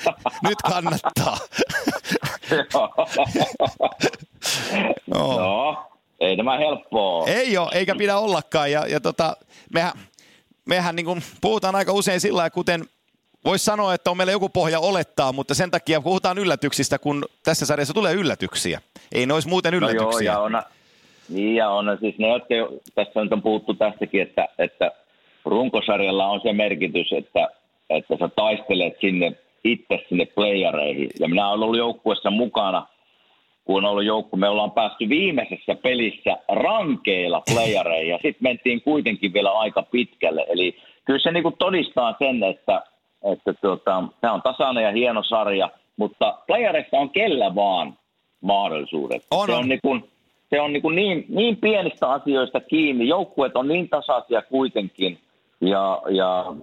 [0.49, 1.39] nyt kannattaa.
[5.15, 5.39] Joo.
[5.39, 7.27] no, ei tämä helppoa.
[7.27, 8.73] Ei ole, eikä pidä ollakaan.
[8.73, 9.37] Ja, ja tota,
[9.75, 9.93] mehän,
[10.65, 12.85] mehän niin kuin puhutaan aika usein sillä lailla, kuten
[13.47, 17.67] voisi sanoa, että on meillä joku pohja olettaa, mutta sen takia puhutaan yllätyksistä, kun tässä
[17.67, 18.81] sarjassa tulee yllätyksiä.
[19.13, 20.33] Ei ne olisi muuten No joo, yllätyksiä.
[20.33, 20.63] ja on,
[21.29, 24.91] niin ja on siis ne, jotka jo, tässä nyt on puhuttu tästäkin, että, että
[25.45, 27.49] runkosarjalla on se merkitys, että,
[27.91, 29.33] että sä taistelet sinne
[29.65, 31.11] itse sinne playereihin.
[31.21, 32.87] Ja minä olen ollut joukkuessa mukana,
[33.65, 39.33] kun on ollut joukku, me ollaan päästy viimeisessä pelissä rankeilla playereihin ja sitten mentiin kuitenkin
[39.33, 40.47] vielä aika pitkälle.
[40.49, 42.83] Eli kyllä se niinku todistaa sen, että,
[43.33, 47.95] että tuota, tämä on tasainen ja hieno sarja, mutta playereissa on kellä vaan
[48.41, 49.23] mahdollisuudet.
[49.31, 49.59] On, se on.
[49.59, 50.11] on, niin, kuin,
[50.51, 53.09] se on niin, kuin niin, niin pienistä asioista kiinni.
[53.09, 55.19] Joukkueet on niin tasaisia kuitenkin
[55.61, 56.55] ja, ja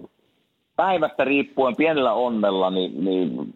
[0.76, 3.54] päivästä riippuen pienellä onnella, niin, niin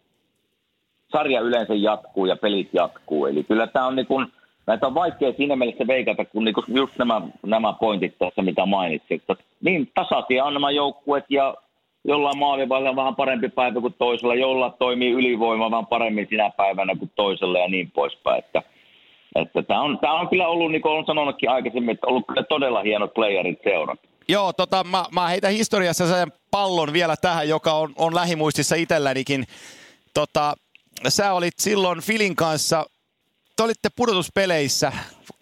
[1.13, 3.27] sarja yleensä jatkuu ja pelit jatkuu.
[3.27, 4.27] Eli kyllä tämä on niin kuin,
[4.67, 9.23] näitä on vaikea siinä mielessä veikata, kun niin just nämä, nämä pointit tässä, mitä mainitsit.
[9.61, 11.55] Niin tasaisia on nämä joukkueet ja
[12.05, 16.97] jollain maalivallilla on vähän parempi päivä kuin toisella, jolla toimii ylivoima vähän paremmin sinä päivänä
[16.99, 18.39] kuin toisella ja niin poispäin.
[18.39, 18.63] Että,
[19.35, 22.43] että tämä, on, tämä on kyllä ollut, niin kuin olen sanonutkin aikaisemmin, että ollut kyllä
[22.43, 24.09] todella hienot playerit seurata.
[24.29, 29.45] Joo, tota, mä, mä heitän historiassa sen pallon vielä tähän, joka on, on lähimuistissa itsellänikin.
[30.15, 30.55] Tota,
[31.09, 32.87] sä olit silloin Filin kanssa,
[33.57, 34.93] te olitte pudotuspeleissä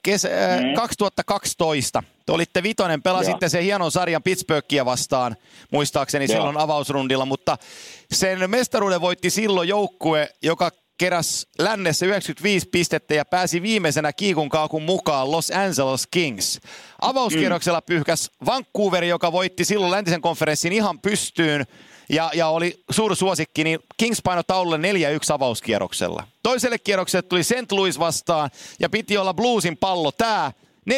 [0.03, 0.75] kesä, mm.
[0.75, 2.03] 2012.
[2.27, 3.51] Te olitte vitonen, pelasitte Joo.
[3.51, 5.37] sen hienon sarjan Pittsburghia vastaan,
[5.73, 6.37] muistaakseni Joo.
[6.37, 7.59] silloin avausrundilla, mutta
[8.13, 14.83] sen mestaruuden voitti silloin joukkue, joka keräs lännessä 95 pistettä ja pääsi viimeisenä kiikun kaakun
[14.83, 16.61] mukaan Los Angeles Kings.
[17.01, 21.67] Avauskierroksella pyyhkäs Vancouver, joka voitti silloin läntisen konferenssin ihan pystyyn
[22.09, 24.81] ja, ja oli suursuosikki, niin Kings paino taululle 4-1
[25.29, 26.29] avauskierroksella.
[26.43, 27.73] Toiselle kierrokselle tuli St.
[27.73, 28.51] Louis vastaan
[28.81, 30.53] ja piti olla Bluesin pallo tää
[30.91, 30.95] 4-0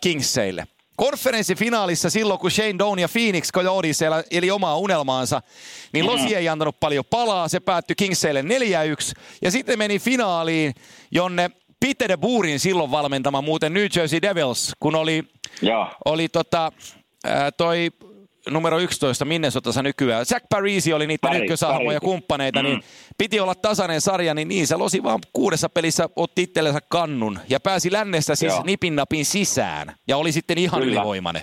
[0.00, 0.66] Kingsseille.
[0.96, 3.98] Konferenssifinaalissa silloin, kun Shane Doan ja Phoenix Coyotes
[4.30, 5.42] eli omaa unelmaansa,
[5.92, 7.48] niin Losi ei antanut paljon palaa.
[7.48, 8.44] Se päättyi Kingsseille 4-1.
[9.42, 10.74] Ja sitten meni finaaliin,
[11.10, 15.22] jonne Peter de Boorin silloin valmentama muuten New Jersey Devils, kun oli,
[15.62, 15.88] Joo.
[16.04, 16.72] oli tota,
[17.24, 17.90] ää, toi
[18.50, 20.24] numero 11 Minnesotassa nykyään.
[20.30, 22.10] Jack Parisi oli niitä ykkösahmoja Paris.
[22.10, 22.68] kumppaneita, Mm.
[22.68, 22.80] niin
[23.18, 27.60] piti olla tasainen sarja, niin niin se losi vaan kuudessa pelissä otti itsellensä kannun ja
[27.60, 28.62] pääsi lännestä siis Joo.
[28.66, 30.92] nipin napin sisään ja oli sitten ihan Kyllä.
[31.00, 31.42] ylivoimainen.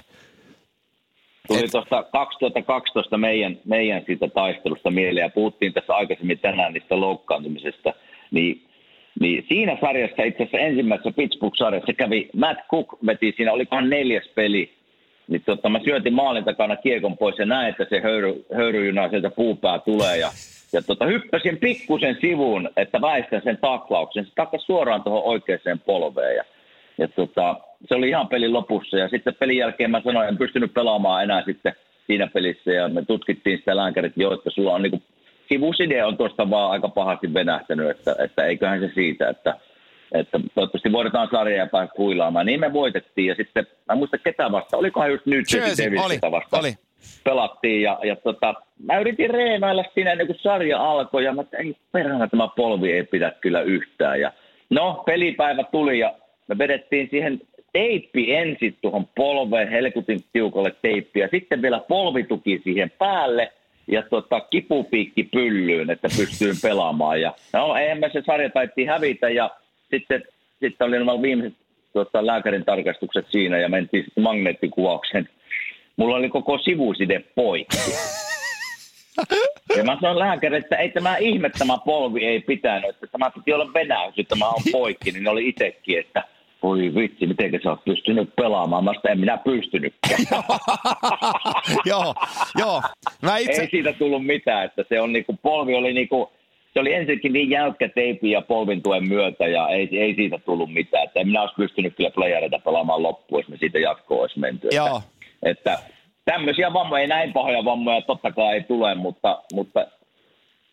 [1.47, 6.99] Tuli Et- tuosta 2012 meidän, meidän siitä taistelusta mieleen ja puhuttiin tässä aikaisemmin tänään niistä
[6.99, 7.93] loukkaantumisesta,
[8.31, 8.67] niin,
[9.19, 14.73] niin siinä sarjassa itse asiassa ensimmäisessä Pittsburgh-sarjassa kävi Matt Cook veti siinä, olikohan neljäs peli,
[15.27, 19.29] niin tota, mä syötin maalin takana kiekon pois ja näin, että se höyry, höyryjuna sieltä
[19.29, 20.29] puupää tulee ja,
[20.73, 24.25] ja tota, hyppäsin pikkusen sivuun, että väistän sen taklauksen.
[24.25, 26.43] Se takkas suoraan tuohon oikeaan polveen ja,
[26.97, 27.55] ja tota,
[27.89, 31.43] se oli ihan pelin lopussa ja sitten pelin jälkeen mä sanoin, en pystynyt pelaamaan enää
[31.45, 31.73] sitten
[32.07, 35.01] siinä pelissä ja me tutkittiin sitä lääkärit jo, että sulla on niinku,
[35.49, 39.55] sivuside on tuosta vaan aika pahasti venähtänyt, että, että eiköhän se siitä, että,
[40.11, 42.45] että toivottavasti voidaan sarja ja päästä kuilaamaan.
[42.45, 46.31] Niin me voitettiin ja sitten, mä en muista ketä vastaan, olikohan just nyt Jersey, Davisista
[46.31, 46.63] vastaan.
[46.63, 46.73] oli.
[47.23, 48.53] Pelattiin ja, ja tota,
[48.83, 52.91] mä yritin reenailla siinä ennen kuin sarja alkoi ja mä että ei perhana tämä polvi
[52.91, 54.21] ei pidä kyllä yhtään.
[54.21, 54.31] Ja
[54.69, 56.13] no, pelipäivä tuli ja
[56.47, 57.41] me vedettiin siihen
[57.73, 63.51] teippi ensin tuohon polveen, helkutin tiukalle teippiä, sitten vielä polvituki siihen päälle
[63.87, 67.21] ja tota, kipupiikki pyllyyn, että pystyy pelaamaan.
[67.21, 69.49] Ja, no, eihän me se sarja taittiin hävitä ja
[69.91, 70.23] sitten,
[70.59, 71.57] sitten oli nämä viimeiset
[71.93, 75.29] tota, lääkärin tarkastukset siinä ja mentiin sitten magneettikuvaukseen.
[75.97, 77.77] Mulla oli koko sivuside poikki.
[79.77, 83.53] Ja mä sanoin lääkäri, että ei tämä ihme tämä polvi ei pitänyt, että tämä piti
[83.53, 86.23] olla venäys, että tämä on poikki, niin oli itsekin, että
[86.63, 88.83] voi vitsi, miten sä oot pystynyt pelaamaan.
[88.83, 90.19] Mä en minä pystynytkään.
[91.91, 92.15] joo,
[92.59, 92.81] joo.
[93.21, 93.61] Mä itse...
[93.61, 96.31] Ei siitä tullut mitään, että se on niinku, polvi oli niinku,
[96.73, 100.73] se oli ensinnäkin niin jäykkä teipi ja polvin tuen myötä ja ei, ei siitä tullut
[100.73, 101.03] mitään.
[101.03, 104.67] Että en minä olisi pystynyt kyllä playereita pelaamaan loppuun, jos me siitä jatkoon olisi menty.
[104.71, 104.87] Joo.
[104.87, 105.01] Että,
[105.73, 105.79] että
[106.25, 109.87] tämmöisiä vammoja, ei näin pahoja vammoja totta kai ei tule, mutta, mutta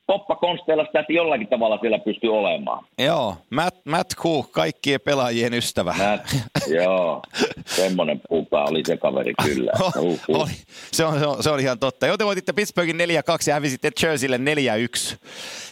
[0.08, 2.84] toppakonsteilla sitä jollakin tavalla siellä pystyy olemaan.
[2.98, 5.94] Joo, Matt, Matt Cook, kaikkien pelaajien ystävä.
[5.98, 6.24] Matt,
[6.66, 7.22] joo,
[7.66, 9.72] semmoinen puta oli se kaveri kyllä.
[9.98, 10.40] Uh, uh.
[10.40, 10.50] Oli,
[10.92, 12.06] se, on, se, on, se on ihan totta.
[12.06, 13.00] Joten voititte Pittsburghin 4-2
[13.46, 14.40] ja hävisitte Jerseylle 4-1.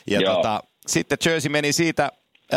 [0.06, 2.12] Ja tota, sitten Jersey meni siitä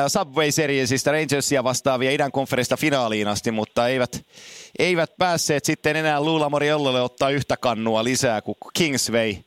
[0.08, 4.26] Subway Seriesistä Rangersia vastaavia idän konferista finaaliin asti, mutta eivät,
[4.80, 9.44] eivät päässeet sitten enää Lula Moriolle ottaa yhtä kannua lisää, kun Kings vei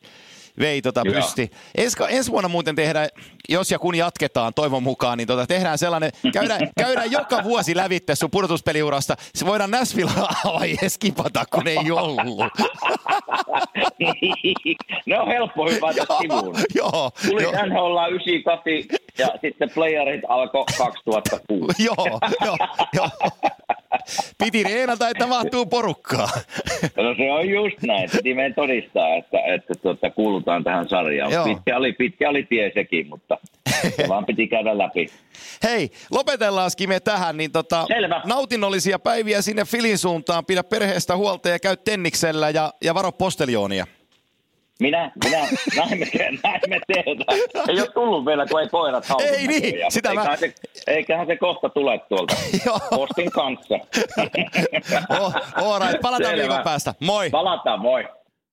[0.59, 1.51] vei tota pysti.
[1.77, 3.09] Ensi, ensi vuonna muuten tehdään,
[3.49, 8.15] jos ja kun jatketaan toivon mukaan, niin tota, tehdään sellainen, käydään, käydään joka vuosi lävitte
[8.15, 9.15] sun pudotuspeliurasta.
[9.35, 9.71] Se voidaan
[10.45, 12.37] vaiheessa skipata, kun ei ollut.
[15.05, 16.55] ne on helppo hypätä sivuun.
[16.75, 17.11] Joo.
[17.29, 17.51] Tuli jo.
[17.51, 21.83] NHL 98 ja sitten playerit alkoi 2006.
[21.83, 22.57] joo, joo,
[22.93, 23.09] joo.
[24.37, 26.29] Piti reenata, että mahtuu porukkaa.
[26.97, 28.09] no se on just näin.
[28.11, 31.43] Piti meidän todistaa, että, että tuota, kuulutaan tähän sarjaan.
[31.43, 33.37] Pitkä oli, pitkä oli tie sekin, mutta
[33.95, 35.07] se vaan piti käydä läpi.
[35.63, 37.37] Hei, lopetellaan me tähän.
[37.37, 38.21] Niin tota, Selvä.
[38.25, 40.45] Nautinnollisia päiviä sinne Filin suuntaan.
[40.45, 43.87] Pidä perheestä huolta ja käy Tenniksellä ja, ja varo postelionia.
[44.79, 45.37] Minä, minä,
[45.77, 46.07] näin me,
[46.43, 47.39] näin me tehdään.
[47.69, 50.37] Ei ole tullut vielä, kun ei koirat hautu Ei niin, sitä eiköhän, mä...
[50.37, 50.53] se,
[50.87, 52.35] eiköhän se kohta tule tuolta
[52.95, 53.75] postin kanssa.
[55.19, 56.41] oh, all right, palataan Selvä.
[56.41, 56.93] viikon päästä.
[56.99, 57.29] Moi.
[57.29, 58.07] Palataan, moi.